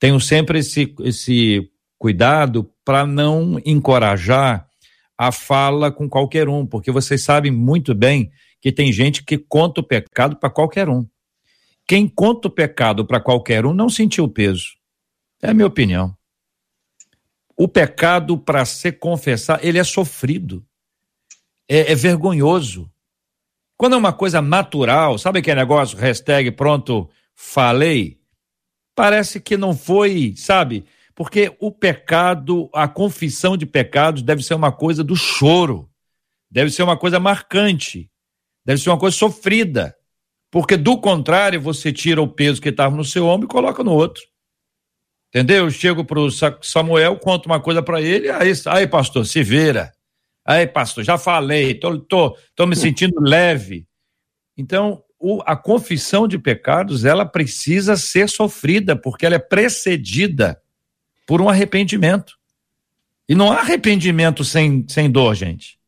[0.03, 4.67] Tenho sempre esse, esse cuidado para não encorajar
[5.17, 9.81] a fala com qualquer um, porque vocês sabem muito bem que tem gente que conta
[9.81, 11.07] o pecado para qualquer um.
[11.87, 14.71] Quem conta o pecado para qualquer um não sentiu peso.
[15.41, 16.17] É a minha opinião.
[17.57, 20.67] O pecado, para ser confessado, ele é sofrido.
[21.69, 22.91] É, é, vergonhoso.
[23.77, 28.21] Quando é uma coisa natural, sabe aquele negócio, hashtag pronto, falei?
[28.95, 30.85] Parece que não foi, sabe?
[31.15, 35.91] Porque o pecado, a confissão de pecados deve ser uma coisa do choro,
[36.51, 38.11] deve ser uma coisa marcante,
[38.65, 39.97] deve ser uma coisa sofrida.
[40.51, 43.93] Porque do contrário, você tira o peso que estava no seu ombro e coloca no
[43.93, 44.23] outro.
[45.29, 45.65] Entendeu?
[45.65, 49.91] Eu chego para o Samuel, conto uma coisa para ele, aí, aí, pastor, se vira.
[50.45, 53.87] Aí, pastor, já falei, tô, tô, tô me sentindo leve.
[54.59, 60.61] Então, o, a confissão de pecados, ela precisa ser sofrida, porque ela é precedida
[61.25, 62.37] por um arrependimento.
[63.29, 65.79] E não há arrependimento sem, sem dor, gente.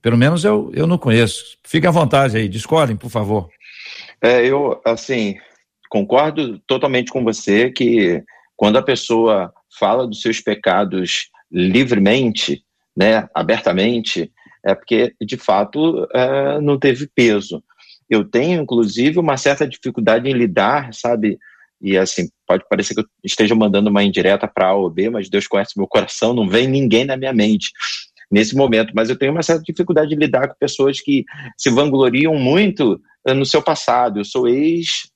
[0.00, 1.58] Pelo menos eu, eu não conheço.
[1.62, 3.50] Fique à vontade aí, discordem, por favor.
[4.22, 5.36] É, eu, assim,
[5.90, 8.24] concordo totalmente com você que
[8.56, 12.64] quando a pessoa fala dos seus pecados livremente,
[12.96, 14.32] né, abertamente,
[14.64, 17.62] é porque, de fato, é, não teve peso.
[18.14, 21.38] Eu tenho, inclusive, uma certa dificuldade em lidar, sabe?
[21.80, 25.28] E, assim, pode parecer que eu esteja mandando uma indireta para A ou B, mas
[25.28, 27.70] Deus conhece meu coração, não vem ninguém na minha mente
[28.30, 28.92] nesse momento.
[28.94, 31.24] Mas eu tenho uma certa dificuldade de lidar com pessoas que
[31.56, 34.20] se vangloriam muito eh, no seu passado.
[34.20, 35.10] Eu sou ex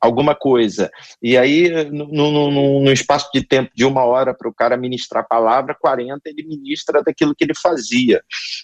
[0.00, 0.90] alguma coisa.
[1.22, 5.76] E aí, no espaço de tempo de uma hora para o cara ministrar a palavra,
[5.78, 8.22] 40 ele ministra daquilo que ele fazia,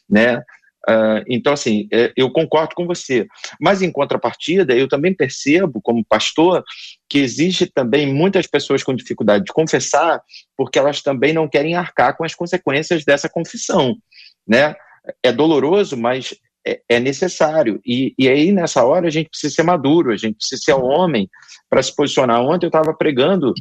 [0.09, 0.43] né?
[0.89, 3.27] Uh, então, assim, é, eu concordo com você.
[3.61, 6.63] Mas, em contrapartida, eu também percebo, como pastor,
[7.09, 10.23] que existe também muitas pessoas com dificuldade de confessar,
[10.57, 13.97] porque elas também não querem arcar com as consequências dessa confissão.
[14.47, 14.75] Né?
[15.23, 16.35] É doloroso, mas
[16.67, 17.81] é, é necessário.
[17.85, 21.29] E, e aí, nessa hora, a gente precisa ser maduro, a gente precisa ser homem
[21.69, 22.41] para se posicionar.
[22.43, 23.53] Ontem eu estava pregando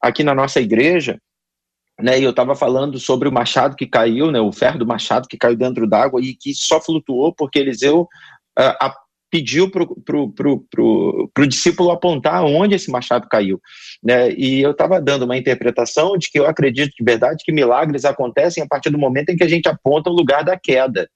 [0.00, 1.18] aqui na nossa igreja,
[2.02, 5.28] né, e eu estava falando sobre o machado que caiu, né, o ferro do machado
[5.28, 8.08] que caiu dentro d'água e que só flutuou porque Eliseu
[8.58, 8.90] uh,
[9.30, 13.60] pediu para o discípulo apontar onde esse machado caiu.
[14.02, 14.32] Né?
[14.32, 18.62] E eu estava dando uma interpretação de que eu acredito de verdade que milagres acontecem
[18.62, 21.08] a partir do momento em que a gente aponta o lugar da queda.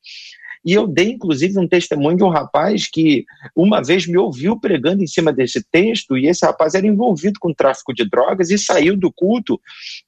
[0.64, 3.24] E eu dei, inclusive, um testemunho de um rapaz que
[3.54, 7.52] uma vez me ouviu pregando em cima desse texto, e esse rapaz era envolvido com
[7.52, 9.60] tráfico de drogas e saiu do culto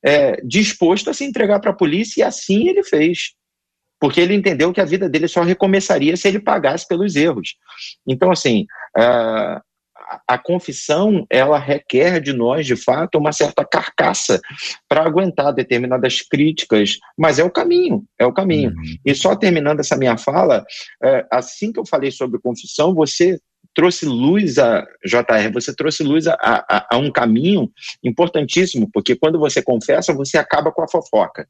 [0.03, 3.35] é, disposto a se entregar para a polícia, e assim ele fez.
[3.99, 7.57] Porque ele entendeu que a vida dele só recomeçaria se ele pagasse pelos erros.
[8.07, 8.67] Então, assim,
[8.97, 9.61] uh,
[10.27, 14.41] a confissão ela requer de nós, de fato, uma certa carcaça
[14.89, 18.71] para aguentar determinadas críticas, mas é o caminho, é o caminho.
[18.71, 18.97] Uhum.
[19.05, 20.65] E só terminando essa minha fala,
[21.03, 23.39] é, assim que eu falei sobre confissão, você
[23.77, 27.71] trouxe luz a JR, você trouxe luz a, a, a, um caminho
[28.03, 31.47] importantíssimo, porque quando você confessa, você acaba com a fofoca.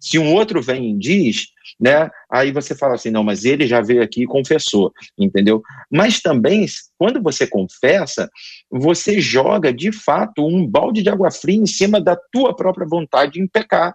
[0.00, 1.46] Se um outro vem e diz,
[1.78, 5.62] né, aí você fala assim, não, mas ele já veio aqui e confessou, entendeu?
[5.88, 6.66] Mas também,
[6.98, 8.28] quando você confessa,
[8.68, 13.40] você joga de fato um balde de água fria em cima da tua própria vontade
[13.40, 13.94] em pecar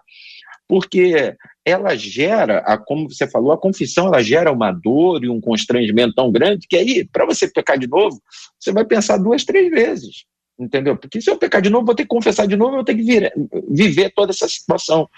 [0.66, 5.40] porque ela gera, a, como você falou, a confissão ela gera uma dor e um
[5.40, 8.20] constrangimento tão grande que aí, para você pecar de novo,
[8.58, 10.24] você vai pensar duas, três vezes.
[10.58, 10.96] Entendeu?
[10.96, 12.94] Porque se eu pecar de novo, vou ter que confessar de novo, eu vou ter
[12.94, 13.32] que vir,
[13.68, 15.08] viver toda essa situação.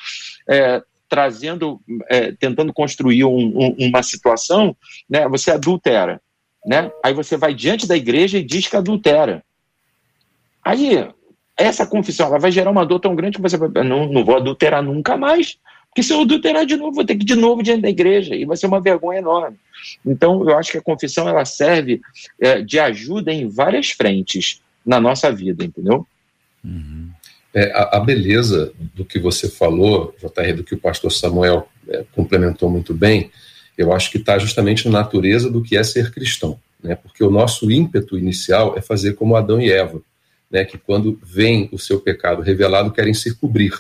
[0.49, 4.77] É, trazendo, é, tentando construir um, um, uma situação,
[5.09, 6.21] né, você adultera,
[6.65, 6.91] né?
[7.05, 9.45] Aí você vai diante da igreja e diz que adultera.
[10.65, 11.09] Aí
[11.57, 14.37] essa confissão ela vai gerar uma dor tão grande que você vai, não, não vou
[14.37, 15.59] adulterar nunca mais,
[15.97, 18.35] porque se eu adulterar de novo, vou ter que ir de novo diante da igreja,
[18.35, 19.57] e vai ser uma vergonha enorme.
[20.05, 22.03] Então, eu acho que a confissão ela serve
[22.39, 26.07] é, de ajuda em várias frentes na nossa vida, entendeu?
[26.63, 27.09] Uhum.
[27.55, 32.05] É, a, a, beleza do que você falou, JR, do que o pastor Samuel é,
[32.15, 33.31] complementou muito bem,
[33.79, 36.95] eu acho que está justamente na natureza do que é ser cristão, né?
[36.95, 40.03] porque o nosso ímpeto inicial é fazer como Adão e Eva
[40.51, 43.73] né, que quando vem o seu pecado revelado querem se cobrir,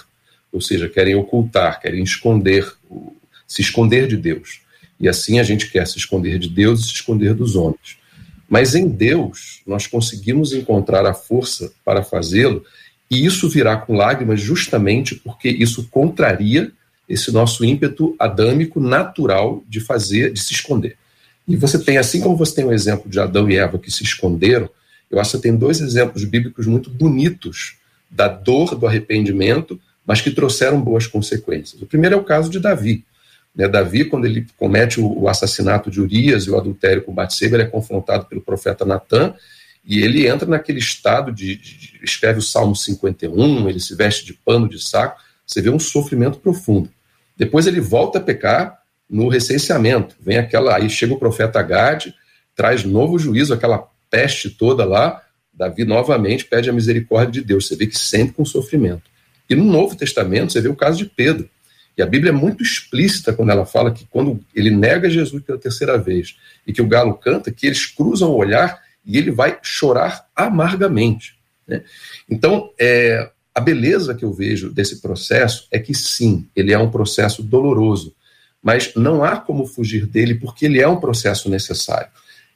[0.57, 2.66] ou seja, querem ocultar, querem esconder,
[3.47, 4.62] se esconder de Deus.
[4.99, 7.99] E assim a gente quer se esconder de Deus e se esconder dos homens.
[8.49, 12.64] Mas em Deus nós conseguimos encontrar a força para fazê-lo,
[13.11, 16.73] e isso virá com lágrimas justamente porque isso contraria
[17.07, 20.97] esse nosso ímpeto adâmico natural de fazer, de se esconder.
[21.47, 24.03] E você tem, assim como você tem o exemplo de Adão e Eva que se
[24.03, 24.71] esconderam,
[25.11, 27.77] eu acho que tem dois exemplos bíblicos muito bonitos
[28.11, 31.83] da dor do arrependimento, mas que trouxeram boas consequências.
[31.83, 33.05] O primeiro é o caso de Davi.
[33.55, 37.64] Né, Davi, quando ele comete o, assassinato de Urias e o adultério com Batseba, ele
[37.64, 39.35] é confrontado pelo profeta Natan
[39.85, 44.25] e ele entra naquele estado de, de, de, escreve o Salmo 51, ele se veste
[44.27, 46.90] de pano de saco, você vê um sofrimento profundo.
[47.37, 52.14] Depois ele volta a pecar no recenseamento, vem aquela, aí chega o profeta Gade,
[52.55, 55.22] traz novo juízo, aquela peste toda lá,
[55.53, 57.66] Davi novamente pede a misericórdia de Deus.
[57.66, 59.03] Você vê que sempre com sofrimento.
[59.49, 61.49] E no Novo Testamento você vê o caso de Pedro.
[61.97, 65.59] E a Bíblia é muito explícita quando ela fala que quando ele nega Jesus pela
[65.59, 66.36] terceira vez
[66.66, 71.36] e que o galo canta, que eles cruzam o olhar e ele vai chorar amargamente.
[71.66, 71.82] Né?
[72.28, 76.90] Então, é, a beleza que eu vejo desse processo é que sim, ele é um
[76.90, 78.14] processo doloroso,
[78.62, 82.11] mas não há como fugir dele porque ele é um processo necessário.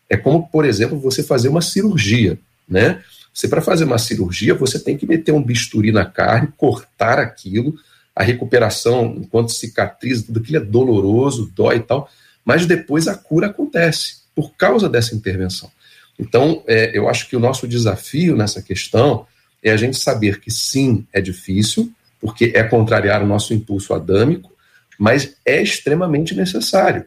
[0.08, 2.38] É como, por exemplo, você fazer uma cirurgia,
[2.68, 3.02] né?
[3.32, 7.74] Você, para fazer uma cirurgia, você tem que meter um bisturi na carne, cortar aquilo,
[8.14, 12.10] a recuperação, enquanto cicatriz, tudo aquilo é doloroso, dói e tal,
[12.44, 15.70] mas depois a cura acontece por causa dessa intervenção.
[16.18, 19.26] Então, é, eu acho que o nosso desafio nessa questão
[19.62, 24.52] é a gente saber que sim, é difícil, porque é contrariar o nosso impulso adâmico,
[24.98, 27.04] mas é extremamente necessário.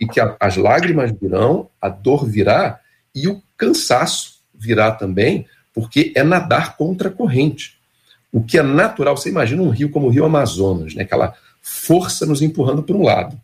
[0.00, 2.78] E que a, as lágrimas virão, a dor virá
[3.14, 7.76] e o cansaço virá também, porque é nadar contra a corrente.
[8.32, 11.02] O que é natural, você imagina um rio como o Rio Amazonas, né?
[11.02, 13.38] aquela força nos empurrando para um lado.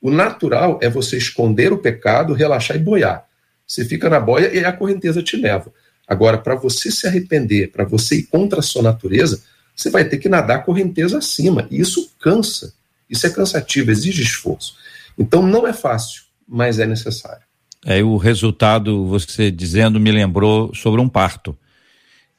[0.00, 3.24] O natural é você esconder o pecado, relaxar e boiar.
[3.66, 5.72] Você fica na boia e a correnteza te leva.
[6.06, 9.42] Agora, para você se arrepender, para você ir contra a sua natureza,
[9.74, 11.66] você vai ter que nadar correnteza acima.
[11.70, 12.72] E isso cansa.
[13.10, 14.76] Isso é cansativo, exige esforço.
[15.18, 17.42] Então não é fácil, mas é necessário.
[17.84, 21.56] É, o resultado, você dizendo, me lembrou sobre um parto,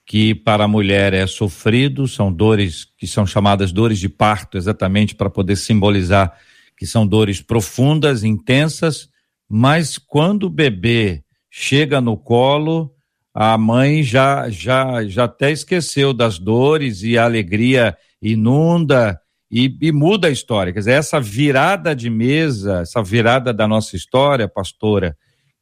[0.08, 5.14] que para a mulher é sofrido, são dores que são chamadas dores de parto, exatamente
[5.14, 6.34] para poder simbolizar
[6.78, 9.10] que são dores profundas, intensas,
[9.50, 12.94] mas quando o bebê chega no colo,
[13.34, 19.20] a mãe já já já até esqueceu das dores e a alegria inunda
[19.52, 20.72] e, e, muda a história.
[20.72, 25.18] Quer dizer, essa virada de mesa, essa virada da nossa história, pastora,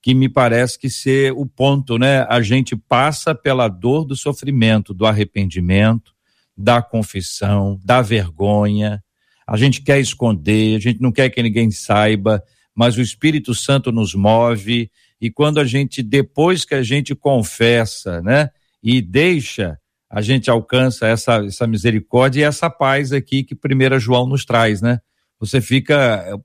[0.06, 2.28] que me parece que ser o ponto, né?
[2.30, 6.14] A gente passa pela dor do sofrimento, do arrependimento,
[6.56, 9.04] da confissão, da vergonha,
[9.48, 12.40] a gente quer esconder, a gente não quer que ninguém saiba,
[12.76, 18.22] mas o Espírito Santo nos move e quando a gente depois que a gente confessa,
[18.22, 18.52] né,
[18.84, 19.76] e deixa,
[20.08, 24.84] a gente alcança essa essa misericórdia e essa paz aqui que primeira João nos traz,
[24.84, 25.00] né?
[25.40, 26.40] Você fica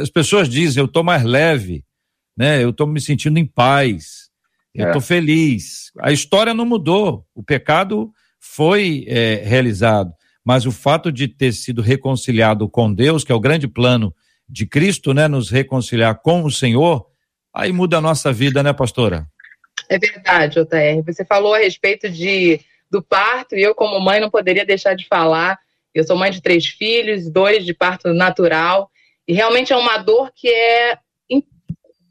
[0.00, 1.84] as pessoas dizem, eu tô mais leve,
[2.40, 2.64] né?
[2.64, 4.30] Eu tô me sentindo em paz.
[4.74, 4.92] Eu é.
[4.92, 5.92] tô feliz.
[6.00, 7.26] A história não mudou.
[7.34, 8.10] O pecado
[8.40, 10.12] foi é, realizado
[10.44, 14.14] mas o fato de ter sido reconciliado com Deus, que é o grande plano
[14.48, 17.06] de Cristo, né, nos reconciliar com o Senhor,
[17.54, 19.26] aí muda a nossa vida, né, pastora?
[19.88, 21.02] É verdade, JR.
[21.06, 22.60] Você falou a respeito de
[22.90, 25.56] do parto e eu como mãe não poderia deixar de falar.
[25.94, 28.90] Eu sou mãe de três filhos, dois de parto natural,
[29.28, 30.98] e realmente é uma dor que é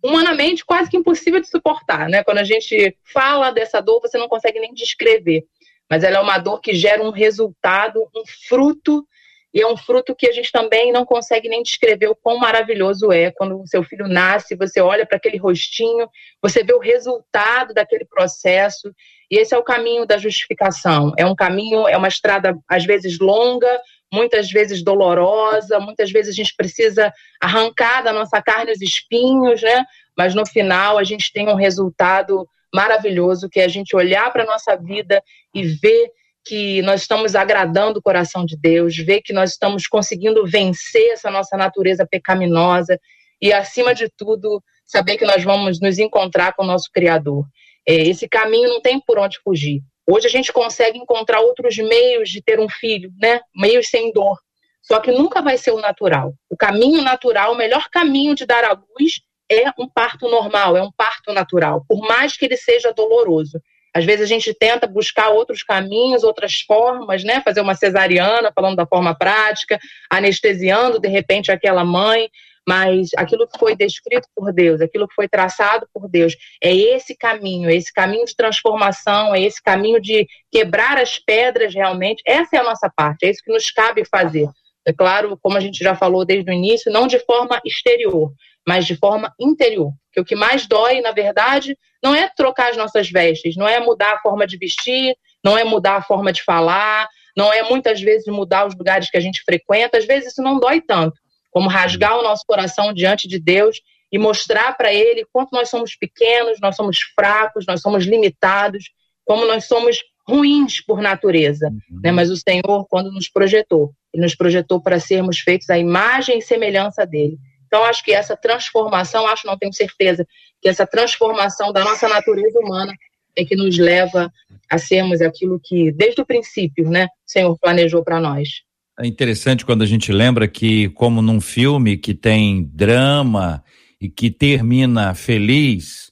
[0.04, 2.24] humanamente quase que impossível de suportar, né?
[2.24, 5.46] Quando a gente fala dessa dor, você não consegue nem descrever
[5.90, 9.06] mas ela é uma dor que gera um resultado, um fruto,
[9.52, 13.12] e é um fruto que a gente também não consegue nem descrever o quão maravilhoso
[13.12, 16.08] é quando o seu filho nasce, você olha para aquele rostinho,
[16.40, 18.94] você vê o resultado daquele processo,
[19.32, 21.14] e esse é o caminho da justificação.
[21.18, 23.82] É um caminho, é uma estrada às vezes longa,
[24.12, 29.86] muitas vezes dolorosa, muitas vezes a gente precisa arrancar da nossa carne os espinhos, né?
[30.18, 34.44] Mas no final a gente tem um resultado maravilhoso, que é a gente olhar para
[34.44, 35.22] a nossa vida
[35.54, 36.12] e ver
[36.46, 41.30] que nós estamos agradando o coração de Deus, ver que nós estamos conseguindo vencer essa
[41.30, 43.00] nossa natureza pecaminosa
[43.42, 47.46] e, acima de tudo, saber que nós vamos nos encontrar com o nosso Criador.
[47.88, 49.82] É, esse caminho não tem por onde fugir.
[50.12, 53.42] Hoje a gente consegue encontrar outros meios de ter um filho, né?
[53.56, 54.40] Meios sem dor.
[54.82, 56.34] Só que nunca vai ser o natural.
[56.50, 60.82] O caminho natural, o melhor caminho de dar à luz é um parto normal, é
[60.82, 63.60] um parto natural, por mais que ele seja doloroso.
[63.94, 67.42] Às vezes a gente tenta buscar outros caminhos, outras formas, né?
[67.46, 69.80] Fazer uma cesariana, falando da forma prática,
[70.10, 72.30] anestesiando de repente aquela mãe,
[72.70, 77.18] mas aquilo que foi descrito por Deus, aquilo que foi traçado por Deus, é esse
[77.18, 82.22] caminho, é esse caminho de transformação, é esse caminho de quebrar as pedras realmente.
[82.28, 84.48] Essa é a nossa parte, é isso que nos cabe fazer.
[84.86, 88.32] É claro, como a gente já falou desde o início, não de forma exterior,
[88.68, 89.92] mas de forma interior.
[90.14, 93.80] Que o que mais dói, na verdade, não é trocar as nossas vestes, não é
[93.80, 98.00] mudar a forma de vestir, não é mudar a forma de falar, não é muitas
[98.00, 99.98] vezes mudar os lugares que a gente frequenta.
[99.98, 101.20] Às vezes isso não dói tanto,
[101.52, 103.82] como rasgar o nosso coração diante de Deus
[104.12, 108.92] e mostrar para Ele quanto nós somos pequenos, nós somos fracos, nós somos limitados,
[109.26, 111.68] como nós somos ruins por natureza.
[111.68, 112.02] Uhum.
[112.04, 112.12] Né?
[112.12, 116.42] Mas o Senhor, quando nos projetou, Ele nos projetou para sermos feitos à imagem e
[116.42, 117.38] semelhança dele.
[117.68, 120.26] Então, acho que essa transformação, acho, não tenho certeza,
[120.60, 122.94] que essa transformação da nossa natureza humana
[123.36, 124.32] é que nos leva
[124.70, 128.64] a sermos aquilo que, desde o princípio, né, o Senhor planejou para nós.
[129.02, 133.64] É interessante quando a gente lembra que, como num filme que tem drama
[134.00, 136.12] e que termina feliz,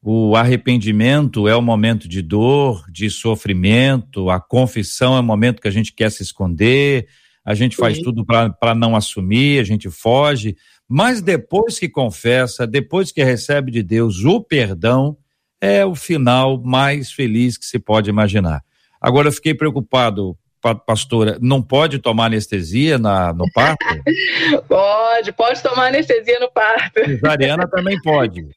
[0.00, 5.66] o arrependimento é o momento de dor, de sofrimento, a confissão é o momento que
[5.66, 7.08] a gente quer se esconder,
[7.44, 8.04] a gente faz Sim.
[8.04, 10.54] tudo para não assumir, a gente foge,
[10.88, 15.16] mas depois que confessa, depois que recebe de Deus o perdão,
[15.60, 18.62] é o final mais feliz que se pode imaginar.
[19.00, 23.84] Agora eu fiquei preocupado, pastora, não pode tomar anestesia na, no parto?
[24.68, 27.04] pode, pode tomar anestesia no parto.
[27.04, 28.48] Cesariana também pode.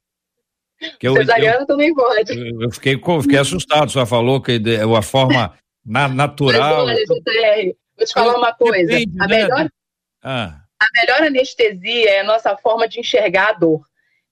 [1.00, 2.32] Que eu, Cesariana eu, também pode.
[2.38, 5.54] Eu, fiquei, fiquei assustado, só falou que de, a forma
[5.86, 6.86] na, natural.
[6.86, 8.88] Mas olha, JR, vou te falar uma coisa.
[8.88, 9.44] Depende, a, né?
[9.44, 9.70] melhor,
[10.24, 10.62] ah.
[10.80, 13.82] a melhor anestesia é a nossa forma de enxergar a dor.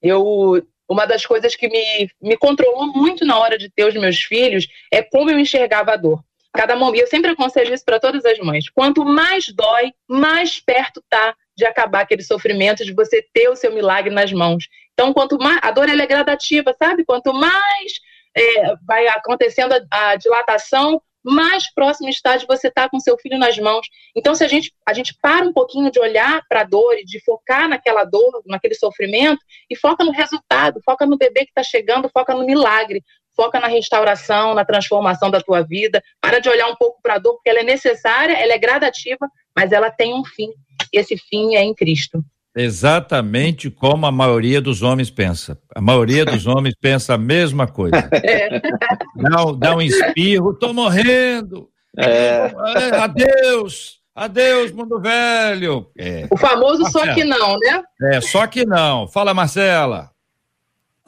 [0.01, 4.19] Eu, uma das coisas que me, me controlou muito na hora de ter os meus
[4.19, 6.23] filhos é como eu enxergava a dor.
[6.53, 8.69] Cada momento, eu sempre aconselho isso para todas as mães.
[8.69, 13.71] Quanto mais dói, mais perto tá de acabar aquele sofrimento, de você ter o seu
[13.73, 14.67] milagre nas mãos.
[14.93, 17.05] Então, quanto mais a dor ela é gradativa, sabe?
[17.05, 17.93] Quanto mais
[18.35, 23.17] é, vai acontecendo a, a dilatação, mais próximo está de você estar tá com seu
[23.17, 23.87] filho nas mãos.
[24.15, 27.03] Então, se a gente, a gente para um pouquinho de olhar para a dor e
[27.03, 29.39] de focar naquela dor, naquele sofrimento,
[29.69, 33.03] e foca no resultado, foca no bebê que está chegando, foca no milagre,
[33.39, 36.03] foca na restauração, na transformação da tua vida.
[36.19, 39.29] Para de olhar um pouco para a dor, porque ela é necessária, ela é gradativa,
[39.55, 40.49] mas ela tem um fim.
[40.91, 42.21] E esse fim é em Cristo.
[42.53, 45.57] Exatamente como a maioria dos homens pensa.
[45.73, 48.09] A maioria dos homens pensa a mesma coisa.
[48.11, 48.59] É.
[48.59, 51.69] Dá, dá um espirro, tô morrendo.
[51.97, 52.51] É.
[52.51, 52.95] é.
[52.97, 55.89] Adeus, adeus, mundo velho.
[55.97, 56.27] É.
[56.29, 57.05] O famoso Marcela.
[57.05, 57.83] só que não, né?
[58.11, 59.07] É, só que não.
[59.07, 60.11] Fala, Marcela.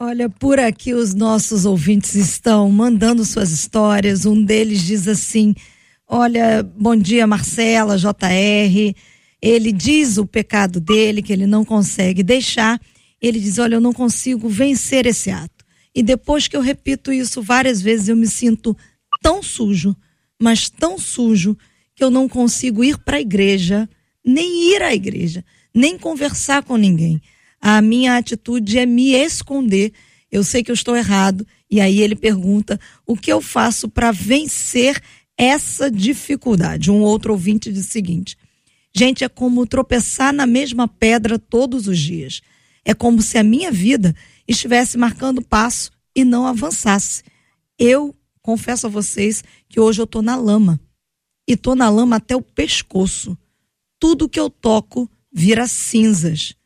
[0.04, 4.26] Olha, por aqui os nossos ouvintes estão mandando suas histórias.
[4.26, 5.54] Um deles diz assim:
[6.08, 8.96] Olha, bom dia, Marcela, JR
[9.40, 12.80] ele diz o pecado dele, que ele não consegue deixar,
[13.20, 15.64] ele diz: Olha, eu não consigo vencer esse ato.
[15.94, 18.76] E depois que eu repito isso várias vezes, eu me sinto
[19.22, 19.94] tão sujo,
[20.36, 21.56] mas tão sujo,
[21.94, 23.88] que eu não consigo ir para a igreja,
[24.26, 27.22] nem ir à igreja, nem conversar com ninguém.
[27.64, 29.92] A minha atitude é me esconder.
[30.30, 31.46] Eu sei que eu estou errado.
[31.70, 35.00] E aí ele pergunta: o que eu faço para vencer
[35.38, 36.90] essa dificuldade?
[36.90, 38.36] Um outro ouvinte diz o seguinte:
[38.92, 42.40] Gente, é como tropeçar na mesma pedra todos os dias.
[42.84, 44.12] É como se a minha vida
[44.46, 47.22] estivesse marcando passo e não avançasse.
[47.78, 50.80] Eu confesso a vocês que hoje eu estou na lama.
[51.48, 53.38] E estou na lama até o pescoço.
[54.00, 56.56] Tudo que eu toco vira cinzas.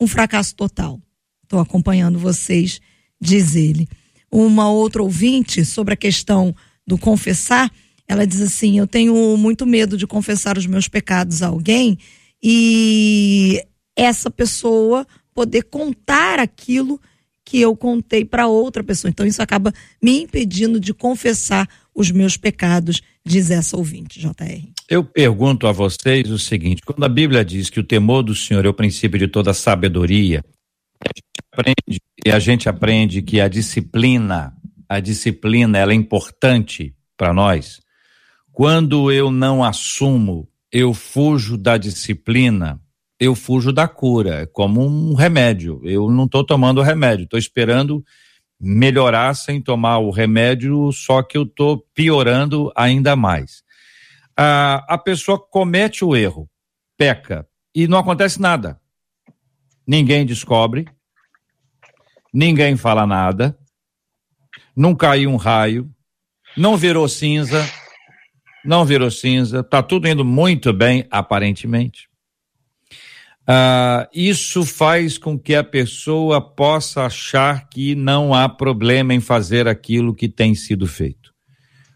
[0.00, 1.00] Um fracasso total.
[1.42, 2.80] Estou acompanhando vocês,
[3.20, 3.88] diz ele.
[4.30, 6.54] Uma outra ouvinte sobre a questão
[6.86, 7.70] do confessar
[8.08, 11.98] ela diz assim: Eu tenho muito medo de confessar os meus pecados a alguém
[12.42, 13.62] e
[13.96, 17.00] essa pessoa poder contar aquilo
[17.46, 19.08] que eu contei para outra pessoa.
[19.08, 19.72] Então isso acaba
[20.02, 24.68] me impedindo de confessar os meus pecados, diz essa ouvinte, JR.
[24.90, 28.66] Eu pergunto a vocês o seguinte: quando a Bíblia diz que o temor do Senhor
[28.66, 30.44] é o princípio de toda sabedoria,
[31.00, 34.52] a gente aprende, e a gente aprende que a disciplina,
[34.88, 37.80] a disciplina ela é importante para nós.
[38.52, 42.80] Quando eu não assumo, eu fujo da disciplina,
[43.18, 45.80] eu fujo da cura, é como um remédio.
[45.84, 48.04] Eu não estou tomando o remédio, estou esperando
[48.60, 53.62] melhorar sem tomar o remédio, só que eu estou piorando ainda mais.
[54.36, 56.48] A, a pessoa comete o erro,
[56.96, 58.80] peca, e não acontece nada.
[59.86, 60.86] Ninguém descobre,
[62.32, 63.56] ninguém fala nada,
[64.74, 65.90] não caiu um raio,
[66.56, 67.64] não virou cinza,
[68.64, 72.08] não virou cinza, está tudo indo muito bem, aparentemente.
[73.46, 79.68] Ah, isso faz com que a pessoa possa achar que não há problema em fazer
[79.68, 81.32] aquilo que tem sido feito.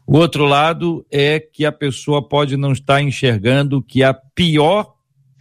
[0.07, 4.95] O outro lado é que a pessoa pode não estar enxergando que a pior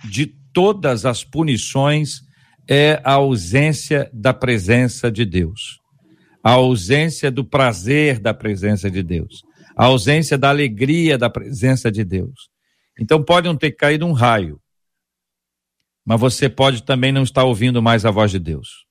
[0.09, 2.21] de todas as punições
[2.67, 5.79] é a ausência da presença de Deus,
[6.43, 9.43] a ausência do prazer da presença de Deus
[9.79, 12.49] a ausência da alegria da presença de Deus.
[12.99, 14.59] Então pode não ter caído um raio,
[16.05, 18.85] mas você pode também não estar ouvindo mais a voz de Deus.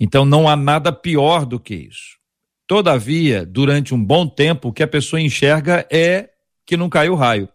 [0.00, 2.18] Então não há nada pior do que isso.
[2.66, 6.30] Todavia, durante um bom tempo, o que a pessoa enxerga é
[6.66, 7.48] que não caiu raio.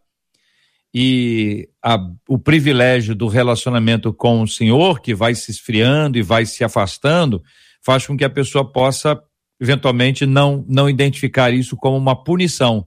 [0.93, 6.45] E a, o privilégio do relacionamento com o Senhor, que vai se esfriando e vai
[6.45, 7.43] se afastando,
[7.83, 9.19] faz com que a pessoa possa
[9.59, 12.85] eventualmente não, não identificar isso como uma punição.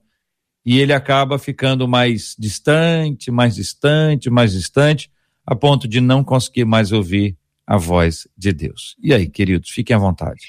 [0.65, 5.09] E ele acaba ficando mais distante, mais distante, mais distante,
[5.47, 8.97] a ponto de não conseguir mais ouvir a voz de Deus.
[9.01, 10.41] E aí, queridos, fiquem à vontade.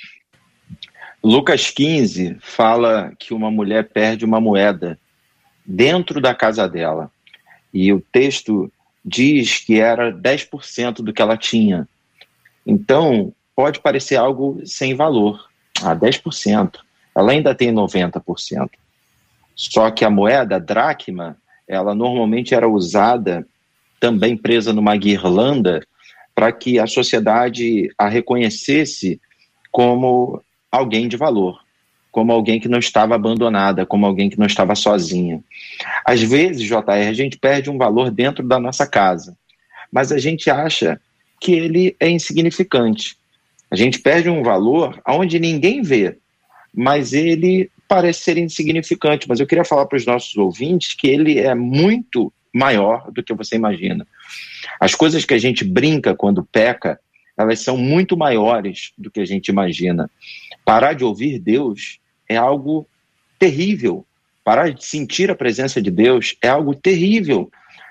[1.23, 4.99] Lucas 15 fala que uma mulher perde uma moeda
[5.65, 7.11] dentro da casa dela.
[7.73, 8.73] E o texto
[9.05, 11.89] diz que era 10% do que ela tinha.
[12.67, 15.49] Então, pode parecer algo sem valor
[15.83, 16.77] a 10%,
[17.15, 18.69] ela ainda tem 90%.
[19.55, 21.37] Só que a moeda, a dracma,
[21.67, 23.47] ela normalmente era usada
[24.01, 25.87] também presa numa guirlanda
[26.35, 29.21] para que a sociedade a reconhecesse
[29.71, 30.41] como
[30.71, 31.61] alguém de valor,
[32.13, 35.43] como alguém que não estava abandonada, como alguém que não estava sozinha.
[36.05, 39.37] Às vezes, JR, a gente perde um valor dentro da nossa casa,
[39.91, 41.01] mas a gente acha
[41.41, 43.17] que ele é insignificante.
[43.71, 46.17] A gente perde um valor aonde ninguém vê,
[46.75, 49.29] mas ele parece ser insignificante.
[49.29, 53.35] Mas eu queria falar para os nossos ouvintes que ele é muito maior do que
[53.35, 54.07] você imagina.
[54.81, 56.99] As coisas que a gente brinca quando peca,
[57.37, 60.11] elas são muito maiores do que a gente imagina.
[60.65, 62.87] Parar de ouvir Deus é algo
[63.39, 64.05] terrível.
[64.45, 67.51] Parar de sentir a presença de Deus é algo terrível.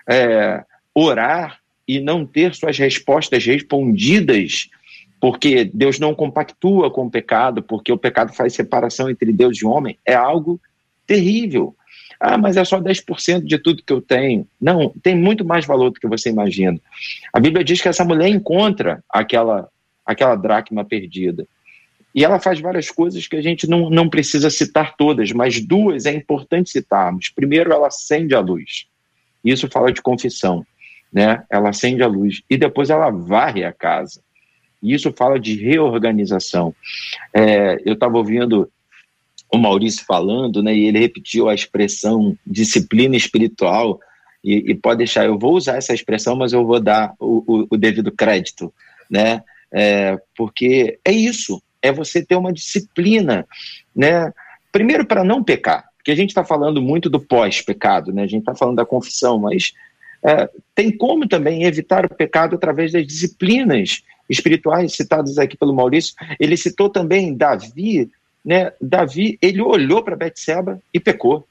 [0.09, 4.69] É, orar e não ter suas respostas respondidas,
[5.21, 9.65] porque Deus não compactua com o pecado, porque o pecado faz separação entre Deus e
[9.65, 10.59] homem, é algo
[11.05, 11.75] terrível.
[12.20, 14.47] Ah, mas é só 10% de tudo que eu tenho.
[14.59, 16.80] Não, tem muito mais valor do que você imagina.
[17.32, 19.70] A Bíblia diz que essa mulher encontra aquela,
[20.05, 21.47] aquela dracma perdida.
[22.15, 26.07] E ela faz várias coisas que a gente não, não precisa citar todas, mas duas
[26.07, 27.30] é importante citarmos.
[27.30, 28.88] Primeiro, ela acende a luz.
[29.45, 30.65] Isso fala de confissão.
[31.13, 31.43] Né?
[31.49, 32.41] Ela acende a luz.
[32.49, 34.22] E depois ela varre a casa.
[34.82, 36.74] Isso fala de reorganização.
[37.34, 38.68] É, eu estava ouvindo
[39.51, 43.99] o Maurício falando, né, e ele repetiu a expressão disciplina espiritual,
[44.43, 47.67] e, e, pode deixar, eu vou usar essa expressão, mas eu vou dar o, o,
[47.71, 48.73] o devido crédito,
[49.09, 53.45] né, é, porque é isso, é você ter uma disciplina,
[53.95, 54.31] né,
[54.71, 58.41] primeiro para não pecar, porque a gente está falando muito do pós-pecado, né, a gente
[58.41, 59.73] está falando da confissão, mas
[60.23, 66.15] é, tem como também evitar o pecado através das disciplinas espirituais citadas aqui pelo Maurício.
[66.39, 68.09] Ele citou também Davi,
[68.43, 71.47] né, Davi, ele olhou para Betseba e pecou,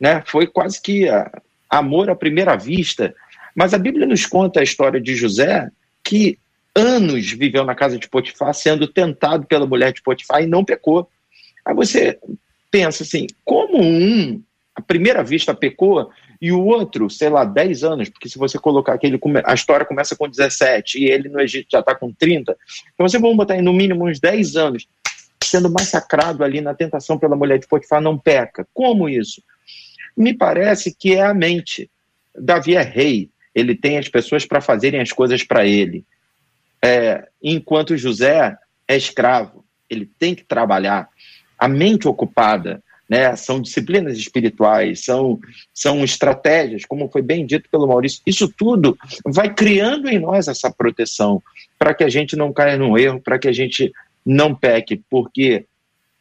[0.00, 0.22] né?
[0.26, 1.30] Foi quase que a,
[1.70, 3.14] amor à primeira vista.
[3.54, 5.70] Mas a Bíblia nos conta a história de José,
[6.02, 6.38] que
[6.74, 11.08] anos viveu na casa de Potifar, sendo tentado pela mulher de Potifar e não pecou.
[11.64, 12.18] Aí você
[12.70, 14.42] pensa assim, como um
[14.74, 16.10] à primeira vista pecou
[16.42, 19.40] e o outro, sei lá, 10 anos, porque se você colocar que ele come...
[19.44, 22.56] a história começa com 17 e ele no Egito já está com 30,
[22.92, 24.88] então você vamos botar aí no mínimo uns 10 anos
[25.46, 28.66] sendo massacrado ali na tentação pela mulher de Potifar, não peca.
[28.72, 29.42] Como isso?
[30.16, 31.90] Me parece que é a mente.
[32.36, 36.04] Davi é rei, ele tem as pessoas para fazerem as coisas para ele.
[36.82, 41.08] É, enquanto José é escravo, ele tem que trabalhar.
[41.58, 45.38] A mente ocupada, né, são disciplinas espirituais, são,
[45.72, 48.20] são estratégias, como foi bem dito pelo Maurício.
[48.26, 51.42] Isso tudo vai criando em nós essa proteção
[51.78, 53.92] para que a gente não caia no erro, para que a gente
[54.24, 55.66] não peque, porque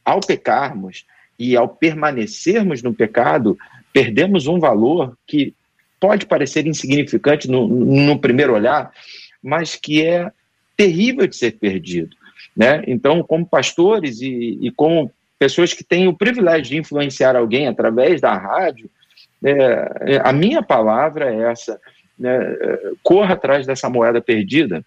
[0.03, 1.05] ao pecarmos
[1.39, 3.57] e ao permanecermos no pecado,
[3.91, 5.53] perdemos um valor que
[5.99, 8.91] pode parecer insignificante no, no primeiro olhar,
[9.41, 10.31] mas que é
[10.75, 12.15] terrível de ser perdido.
[12.55, 12.83] Né?
[12.87, 18.19] Então, como pastores e, e como pessoas que têm o privilégio de influenciar alguém através
[18.19, 18.89] da rádio,
[19.43, 21.79] é, a minha palavra é essa:
[22.17, 22.37] né?
[23.01, 24.83] corra atrás dessa moeda perdida,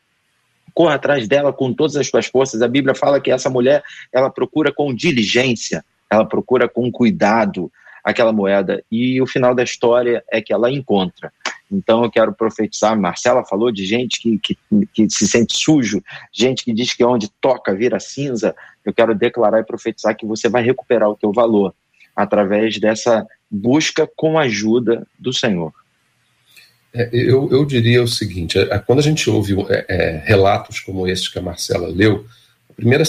[0.76, 2.60] corra atrás dela com todas as suas forças.
[2.60, 7.72] A Bíblia fala que essa mulher, ela procura com diligência, ela procura com cuidado
[8.04, 11.32] aquela moeda e o final da história é que ela encontra.
[11.72, 14.58] Então eu quero profetizar, Marcela falou de gente que, que,
[14.92, 18.54] que, se sente sujo, gente que diz que onde toca vira cinza.
[18.84, 21.74] Eu quero declarar e profetizar que você vai recuperar o teu valor
[22.14, 25.72] através dessa busca com a ajuda do Senhor.
[26.96, 31.06] É, eu, eu, diria o seguinte: é, quando a gente ouve é, é, relatos como
[31.06, 32.24] este que a Marcela leu,
[32.70, 33.04] o primeiro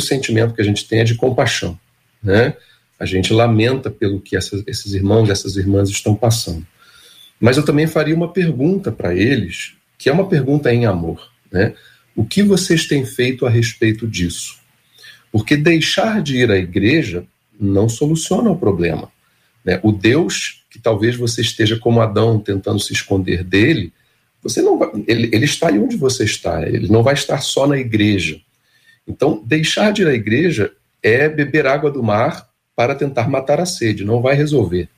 [0.00, 1.78] sentimento que a gente tem é de compaixão.
[2.22, 2.54] Né?
[2.98, 6.64] A gente lamenta pelo que essas, esses irmãos e essas irmãs estão passando.
[7.40, 11.28] Mas eu também faria uma pergunta para eles, que é uma pergunta em amor.
[11.50, 11.74] Né?
[12.14, 14.58] O que vocês têm feito a respeito disso?
[15.32, 17.24] Porque deixar de ir à igreja
[17.58, 19.10] não soluciona o problema.
[19.64, 19.80] Né?
[19.82, 23.92] O Deus que talvez você esteja como Adão tentando se esconder dele,
[24.42, 27.66] você não vai, ele, ele está aí onde você está, ele não vai estar só
[27.66, 28.40] na igreja.
[29.06, 33.66] Então, deixar de ir à igreja é beber água do mar para tentar matar a
[33.66, 34.88] sede, não vai resolver.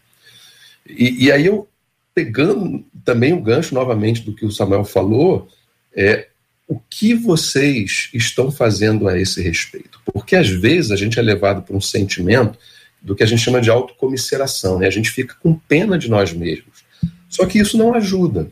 [0.87, 1.68] E, e aí eu,
[2.14, 5.49] pegando também o gancho novamente do que o Samuel falou,
[5.95, 6.27] é
[6.66, 10.01] o que vocês estão fazendo a esse respeito?
[10.05, 12.59] Porque às vezes a gente é levado por um sentimento
[13.03, 14.86] do que a gente chama de autocomisseração, né?
[14.86, 16.84] A gente fica com pena de nós mesmos.
[17.28, 18.51] Só que isso não ajuda.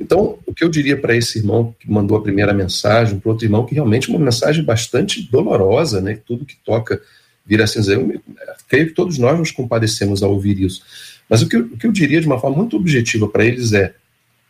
[0.00, 3.44] Então, o que eu diria para esse irmão que mandou a primeira mensagem, para outro
[3.44, 6.18] irmão que realmente é uma mensagem bastante dolorosa, né?
[6.26, 7.00] Tudo que toca
[7.44, 7.94] vira cinza.
[7.94, 8.20] Eu
[8.68, 10.82] creio que todos nós nos compadecemos ao ouvir isso.
[11.28, 13.72] Mas o que, eu, o que eu diria de uma forma muito objetiva para eles
[13.72, 13.94] é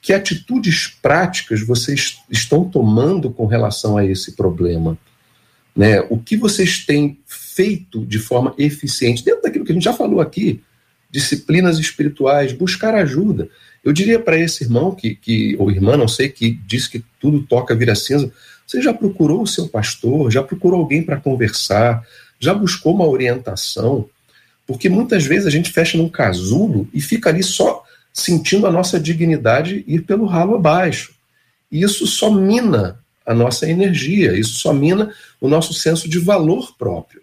[0.02, 4.96] que atitudes práticas vocês estão tomando com relação a esse problema?
[5.74, 6.00] Né?
[6.10, 7.18] O que vocês têm
[7.58, 10.60] feito de forma eficiente, dentro daquilo que a gente já falou aqui,
[11.10, 13.48] disciplinas espirituais, buscar ajuda.
[13.82, 17.42] Eu diria para esse irmão, que, que, ou irmã, não sei, que diz que tudo
[17.42, 18.30] toca vira cinza,
[18.64, 22.06] você já procurou o seu pastor, já procurou alguém para conversar,
[22.38, 24.08] já buscou uma orientação?
[24.64, 27.82] Porque muitas vezes a gente fecha num casulo e fica ali só
[28.12, 31.12] sentindo a nossa dignidade ir pelo ralo abaixo.
[31.72, 36.76] E isso só mina a nossa energia, isso só mina o nosso senso de valor
[36.78, 37.20] próprio.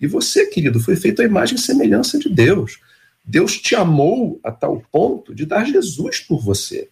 [0.00, 2.78] E você, querido, foi feito a imagem e semelhança de Deus.
[3.24, 6.88] Deus te amou a tal ponto de dar Jesus por você.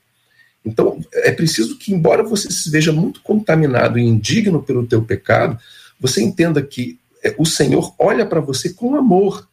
[0.64, 5.59] Então, é preciso que, embora você se veja muito contaminado e indigno pelo teu pecado,
[6.00, 9.48] você entenda que é, o Senhor olha para você com amor.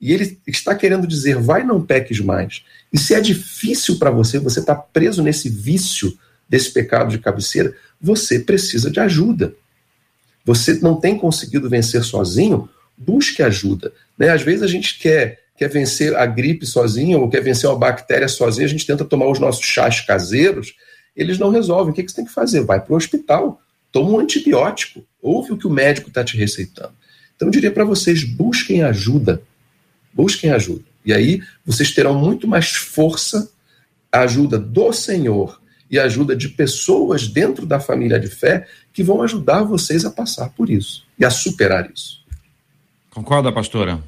[0.00, 2.64] E ele está querendo dizer: vai, não peques mais.
[2.92, 6.18] E se é difícil para você, você está preso nesse vício
[6.48, 9.54] desse pecado de cabeceira, você precisa de ajuda.
[10.44, 12.68] Você não tem conseguido vencer sozinho,
[12.98, 13.92] busque ajuda.
[14.18, 14.30] Né?
[14.30, 18.28] Às vezes a gente quer, quer vencer a gripe sozinho ou quer vencer uma bactéria
[18.28, 20.74] sozinho, a gente tenta tomar os nossos chás caseiros,
[21.16, 21.92] eles não resolvem.
[21.92, 22.60] O que, que você tem que fazer?
[22.62, 23.60] Vai para o hospital,
[23.92, 26.92] toma um antibiótico, ouve o que o médico está te receitando.
[27.34, 29.40] Então eu diria para vocês, busquem ajuda.
[30.12, 30.84] Busquem ajuda.
[31.04, 33.50] E aí vocês terão muito mais força,
[34.10, 39.02] a ajuda do Senhor e a ajuda de pessoas dentro da família de fé que
[39.02, 42.17] vão ajudar vocês a passar por isso e a superar isso.
[43.18, 44.00] Concorda, pastora?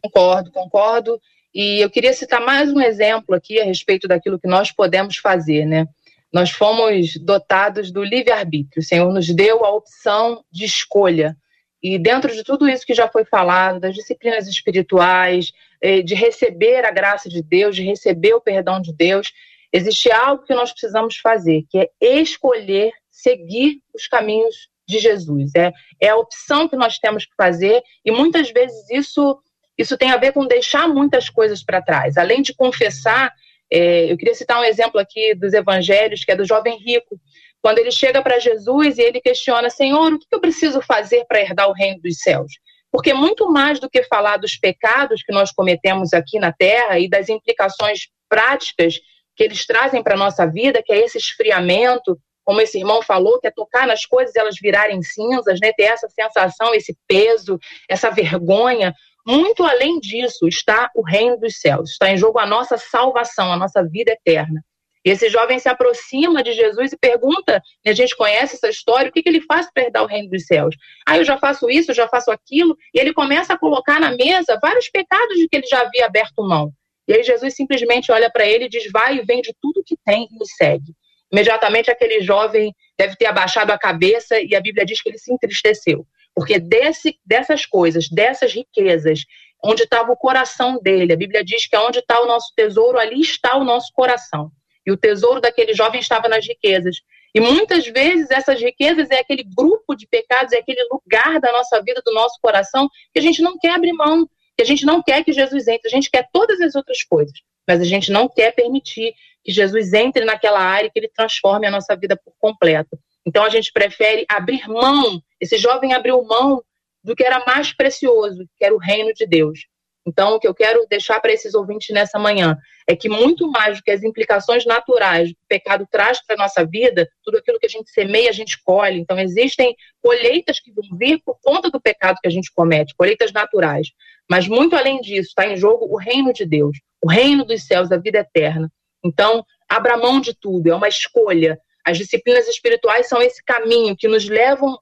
[0.00, 1.20] Concordo, concordo.
[1.52, 5.66] E eu queria citar mais um exemplo aqui a respeito daquilo que nós podemos fazer,
[5.66, 5.88] né?
[6.32, 8.80] Nós fomos dotados do livre-arbítrio.
[8.80, 11.36] O Senhor nos deu a opção de escolha.
[11.82, 16.84] E dentro de tudo isso que já foi falado, das disciplinas espirituais, eh, de receber
[16.84, 19.32] a graça de Deus, de receber o perdão de Deus,
[19.72, 25.52] existe algo que nós precisamos fazer, que é escolher seguir os caminhos de Jesus.
[25.54, 29.38] É, é a opção que nós temos que fazer, e muitas vezes isso,
[29.76, 32.16] isso tem a ver com deixar muitas coisas para trás.
[32.16, 33.32] Além de confessar,
[33.70, 37.18] é, eu queria citar um exemplo aqui dos evangelhos, que é do jovem rico
[37.64, 41.40] quando ele chega para Jesus e ele questiona: Senhor, o que eu preciso fazer para
[41.40, 42.52] herdar o reino dos céus?
[42.92, 47.08] Porque muito mais do que falar dos pecados que nós cometemos aqui na terra e
[47.08, 49.00] das implicações práticas
[49.34, 53.40] que eles trazem para a nossa vida, que é esse esfriamento, como esse irmão falou,
[53.40, 55.72] que é tocar nas coisas e elas virarem cinzas, né?
[55.72, 58.94] ter essa sensação, esse peso, essa vergonha.
[59.26, 63.56] Muito além disso está o reino dos céus, está em jogo a nossa salvação, a
[63.56, 64.62] nossa vida eterna.
[65.04, 69.10] E esse jovem se aproxima de Jesus e pergunta, e a gente conhece essa história,
[69.10, 70.74] o que, que ele faz para herdar o reino dos céus?
[71.06, 74.12] Ah, eu já faço isso, eu já faço aquilo, e ele começa a colocar na
[74.12, 76.72] mesa vários pecados de que ele já havia aberto mão.
[77.06, 80.26] E aí Jesus simplesmente olha para ele e diz, vai e vende tudo que tem
[80.30, 80.94] e me segue.
[81.32, 85.32] Imediatamente aquele jovem deve ter abaixado a cabeça e a Bíblia diz que ele se
[85.32, 86.06] entristeceu.
[86.34, 89.20] Porque desse, dessas coisas, dessas riquezas,
[89.64, 93.20] onde estava o coração dele, a Bíblia diz que onde está o nosso tesouro, ali
[93.20, 94.50] está o nosso coração.
[94.86, 96.96] E o tesouro daquele jovem estava nas riquezas.
[97.34, 101.82] E muitas vezes essas riquezas é aquele grupo de pecados, é aquele lugar da nossa
[101.82, 105.02] vida, do nosso coração, que a gente não quer abrir mão, que a gente não
[105.02, 107.34] quer que Jesus entre, a gente quer todas as outras coisas,
[107.66, 111.66] mas a gente não quer permitir que Jesus entre naquela área e que ele transforme
[111.66, 112.98] a nossa vida por completo.
[113.26, 116.62] Então a gente prefere abrir mão, esse jovem abriu mão
[117.02, 119.60] do que era mais precioso, que era o reino de Deus.
[120.06, 123.78] Então, o que eu quero deixar para esses ouvintes nessa manhã é que, muito mais
[123.78, 127.58] do que as implicações naturais que o pecado traz para a nossa vida, tudo aquilo
[127.58, 129.00] que a gente semeia, a gente colhe.
[129.00, 133.32] Então, existem colheitas que vão vir por conta do pecado que a gente comete, colheitas
[133.32, 133.88] naturais.
[134.30, 137.90] Mas, muito além disso, está em jogo o reino de Deus, o reino dos céus,
[137.90, 138.70] a vida eterna.
[139.02, 141.58] Então, abra mão de tudo, é uma escolha.
[141.84, 144.78] As disciplinas espirituais são esse caminho que nos levam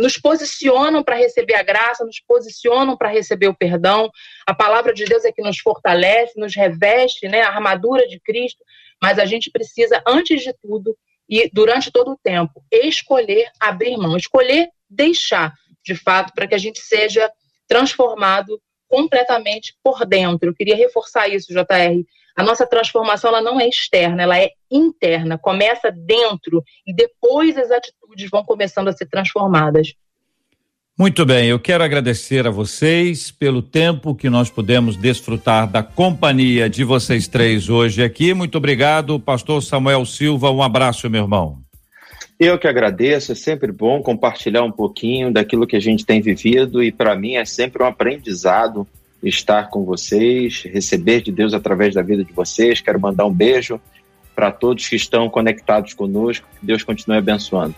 [0.00, 4.10] nos posicionam para receber a graça, nos posicionam para receber o perdão.
[4.46, 8.64] A palavra de Deus é que nos fortalece, nos reveste, né, a armadura de Cristo,
[9.00, 10.96] mas a gente precisa, antes de tudo
[11.28, 15.52] e durante todo o tempo, escolher abrir mão, escolher deixar,
[15.84, 17.30] de fato, para que a gente seja
[17.68, 20.48] transformado completamente por dentro.
[20.48, 22.04] Eu queria reforçar isso, JR.
[22.36, 27.70] A nossa transformação ela não é externa, ela é interna, começa dentro e depois as
[27.70, 29.94] atitudes vão começando a ser transformadas.
[30.98, 36.68] Muito bem, eu quero agradecer a vocês pelo tempo que nós pudemos desfrutar da companhia
[36.68, 38.32] de vocês três hoje aqui.
[38.34, 40.50] Muito obrigado, pastor Samuel Silva.
[40.50, 41.58] Um abraço, meu irmão.
[42.38, 46.82] Eu que agradeço, é sempre bom compartilhar um pouquinho daquilo que a gente tem vivido
[46.82, 48.86] e para mim é sempre um aprendizado
[49.28, 52.80] estar com vocês, receber de Deus através da vida de vocês.
[52.80, 53.80] Quero mandar um beijo
[54.34, 56.46] para todos que estão conectados conosco.
[56.60, 57.74] Que Deus continue abençoando.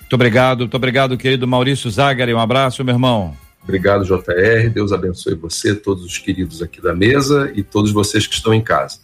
[0.00, 2.32] Muito obrigado, muito obrigado, querido Maurício Zagari.
[2.32, 3.36] Um abraço, meu irmão.
[3.62, 4.70] Obrigado, JR.
[4.72, 8.60] Deus abençoe você, todos os queridos aqui da mesa e todos vocês que estão em
[8.60, 9.00] casa.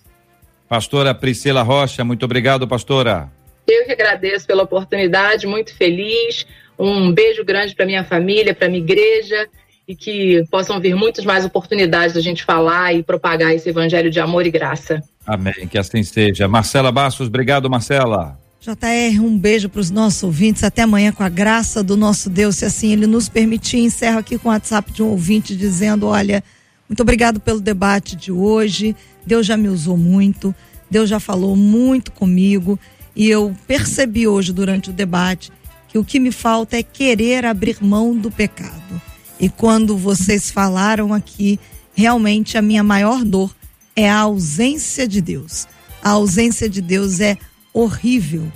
[0.69, 3.29] Pastora Priscila Rocha, muito obrigado, pastora.
[3.67, 6.47] Eu que agradeço pela oportunidade, muito feliz.
[6.79, 9.49] Um beijo grande para minha família, para minha igreja
[9.93, 14.19] e que possam vir muitas mais oportunidades da gente falar e propagar esse evangelho de
[14.19, 15.03] amor e graça.
[15.27, 16.49] Amém, que assim seja.
[16.49, 18.39] Marcela Bastos, obrigado, Marcela.
[18.59, 20.65] JR, um beijo para os nossos ouvintes.
[20.65, 23.81] Até amanhã, com a graça do nosso Deus, se assim ele nos permitir.
[23.81, 26.43] Encerro aqui com o WhatsApp de um ouvinte dizendo: Olha,
[26.89, 28.97] muito obrigado pelo debate de hoje.
[29.27, 30.55] Deus já me usou muito,
[30.91, 32.79] Deus já falou muito comigo.
[33.15, 35.53] E eu percebi hoje, durante o debate,
[35.87, 39.12] que o que me falta é querer abrir mão do pecado.
[39.43, 41.59] E quando vocês falaram aqui,
[41.93, 43.53] realmente a minha maior dor
[43.97, 45.67] é a ausência de Deus.
[46.01, 47.37] A ausência de Deus é
[47.75, 48.47] horrível.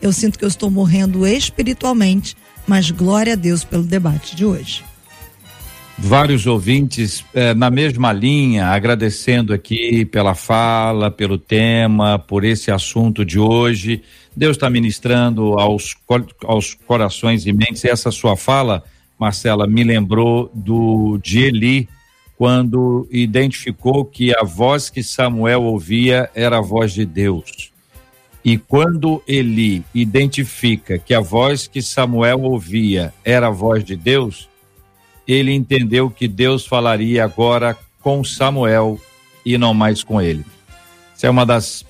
[0.00, 2.36] Eu sinto que eu estou morrendo espiritualmente,
[2.66, 4.82] mas glória a Deus pelo debate de hoje.
[5.96, 13.24] Vários ouvintes eh, na mesma linha, agradecendo aqui pela fala, pelo tema, por esse assunto
[13.24, 14.02] de hoje.
[14.36, 15.94] Deus está ministrando aos,
[16.42, 17.84] aos corações e mentes.
[17.84, 18.82] Essa sua fala,
[19.22, 21.88] Marcela, me lembrou do de Eli,
[22.36, 27.70] quando identificou que a voz que Samuel ouvia era a voz de Deus.
[28.44, 34.48] E quando Eli identifica que a voz que Samuel ouvia era a voz de Deus,
[35.24, 39.00] ele entendeu que Deus falaria agora com Samuel
[39.46, 40.44] e não mais com ele.
[41.14, 41.86] Isso é uma das.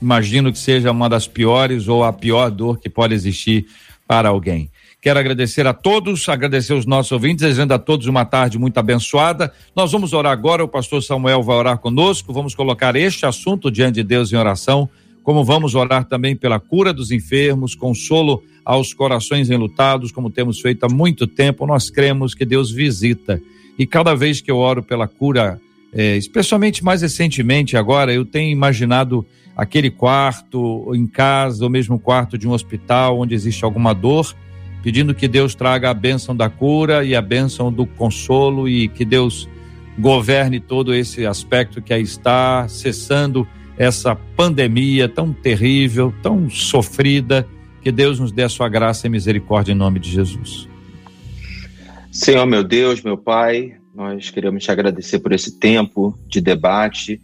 [0.00, 3.66] Imagino que seja uma das piores ou a pior dor que pode existir
[4.06, 4.70] para alguém.
[5.02, 9.52] Quero agradecer a todos, agradecer os nossos ouvintes, desejando a todos uma tarde muito abençoada.
[9.74, 13.96] Nós vamos orar agora, o pastor Samuel vai orar conosco, vamos colocar este assunto diante
[13.96, 14.88] de Deus em oração,
[15.24, 20.84] como vamos orar também pela cura dos enfermos, consolo aos corações enlutados, como temos feito
[20.84, 21.66] há muito tempo.
[21.66, 23.42] Nós cremos que Deus visita.
[23.76, 25.60] E cada vez que eu oro pela cura,
[25.92, 29.26] é, especialmente mais recentemente agora, eu tenho imaginado
[29.56, 34.32] aquele quarto em casa, ou mesmo quarto de um hospital onde existe alguma dor
[34.82, 39.04] pedindo que Deus traga a bênção da cura e a bênção do consolo e que
[39.04, 39.48] Deus
[39.98, 47.46] governe todo esse aspecto que aí está, cessando essa pandemia tão terrível, tão sofrida.
[47.80, 50.68] Que Deus nos dê a sua graça e misericórdia em nome de Jesus.
[52.10, 57.20] Senhor, meu Deus, meu Pai, nós queremos te agradecer por esse tempo de debate,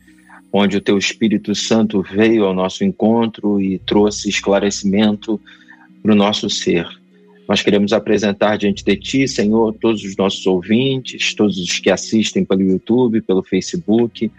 [0.53, 5.41] onde o teu Espírito Santo veio ao nosso encontro e trouxe esclarecimento
[6.03, 6.98] para o nosso ser.
[7.49, 12.45] Nós queremos apresentar diante de Ti, Senhor, todos os nossos ouvintes, todos os que assistem
[12.45, 14.31] pelo YouTube, pelo Facebook,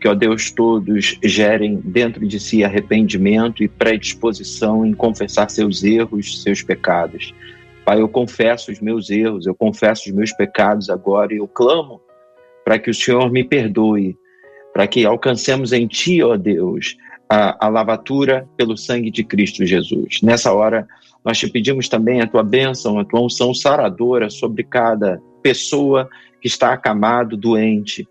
[0.00, 6.42] que, ó Deus, todos gerem dentro de si arrependimento e predisposição em confessar seus erros,
[6.42, 7.34] seus pecados.
[7.84, 12.00] Pai, eu confesso os meus erros, eu confesso os meus pecados agora e eu clamo
[12.64, 14.16] para que o Senhor me perdoe,
[14.72, 16.96] para que alcancemos em Ti, ó Deus,
[17.28, 20.22] a, a lavatura pelo sangue de Cristo Jesus.
[20.22, 20.86] Nessa hora,
[21.24, 26.08] nós te pedimos também a tua bênção, a tua unção saradora sobre cada pessoa
[26.40, 28.08] que está acamado, doente.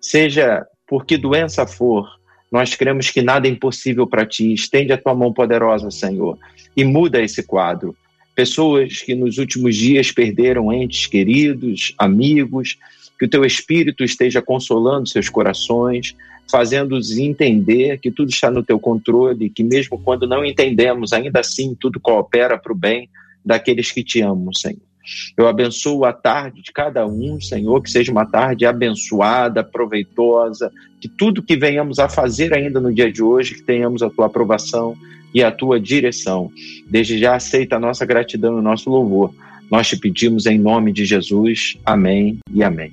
[0.00, 2.08] Seja por que doença for,
[2.50, 4.52] nós cremos que nada é impossível para ti.
[4.52, 6.38] Estende a tua mão poderosa, Senhor,
[6.76, 7.94] e muda esse quadro.
[8.34, 12.78] Pessoas que nos últimos dias perderam entes queridos, amigos,
[13.18, 16.14] que o teu espírito esteja consolando seus corações,
[16.50, 21.76] fazendo-os entender que tudo está no teu controle, que mesmo quando não entendemos, ainda assim
[21.78, 23.08] tudo coopera para o bem
[23.44, 24.88] daqueles que te amam, Senhor.
[25.36, 30.70] Eu abençoo a tarde de cada um, Senhor, que seja uma tarde abençoada, proveitosa,
[31.00, 34.26] que tudo que venhamos a fazer ainda no dia de hoje, que tenhamos a tua
[34.26, 34.94] aprovação
[35.32, 36.50] e a tua direção.
[36.86, 39.32] Desde já aceita a nossa gratidão e o nosso louvor.
[39.70, 41.78] Nós te pedimos em nome de Jesus.
[41.84, 42.92] Amém e amém.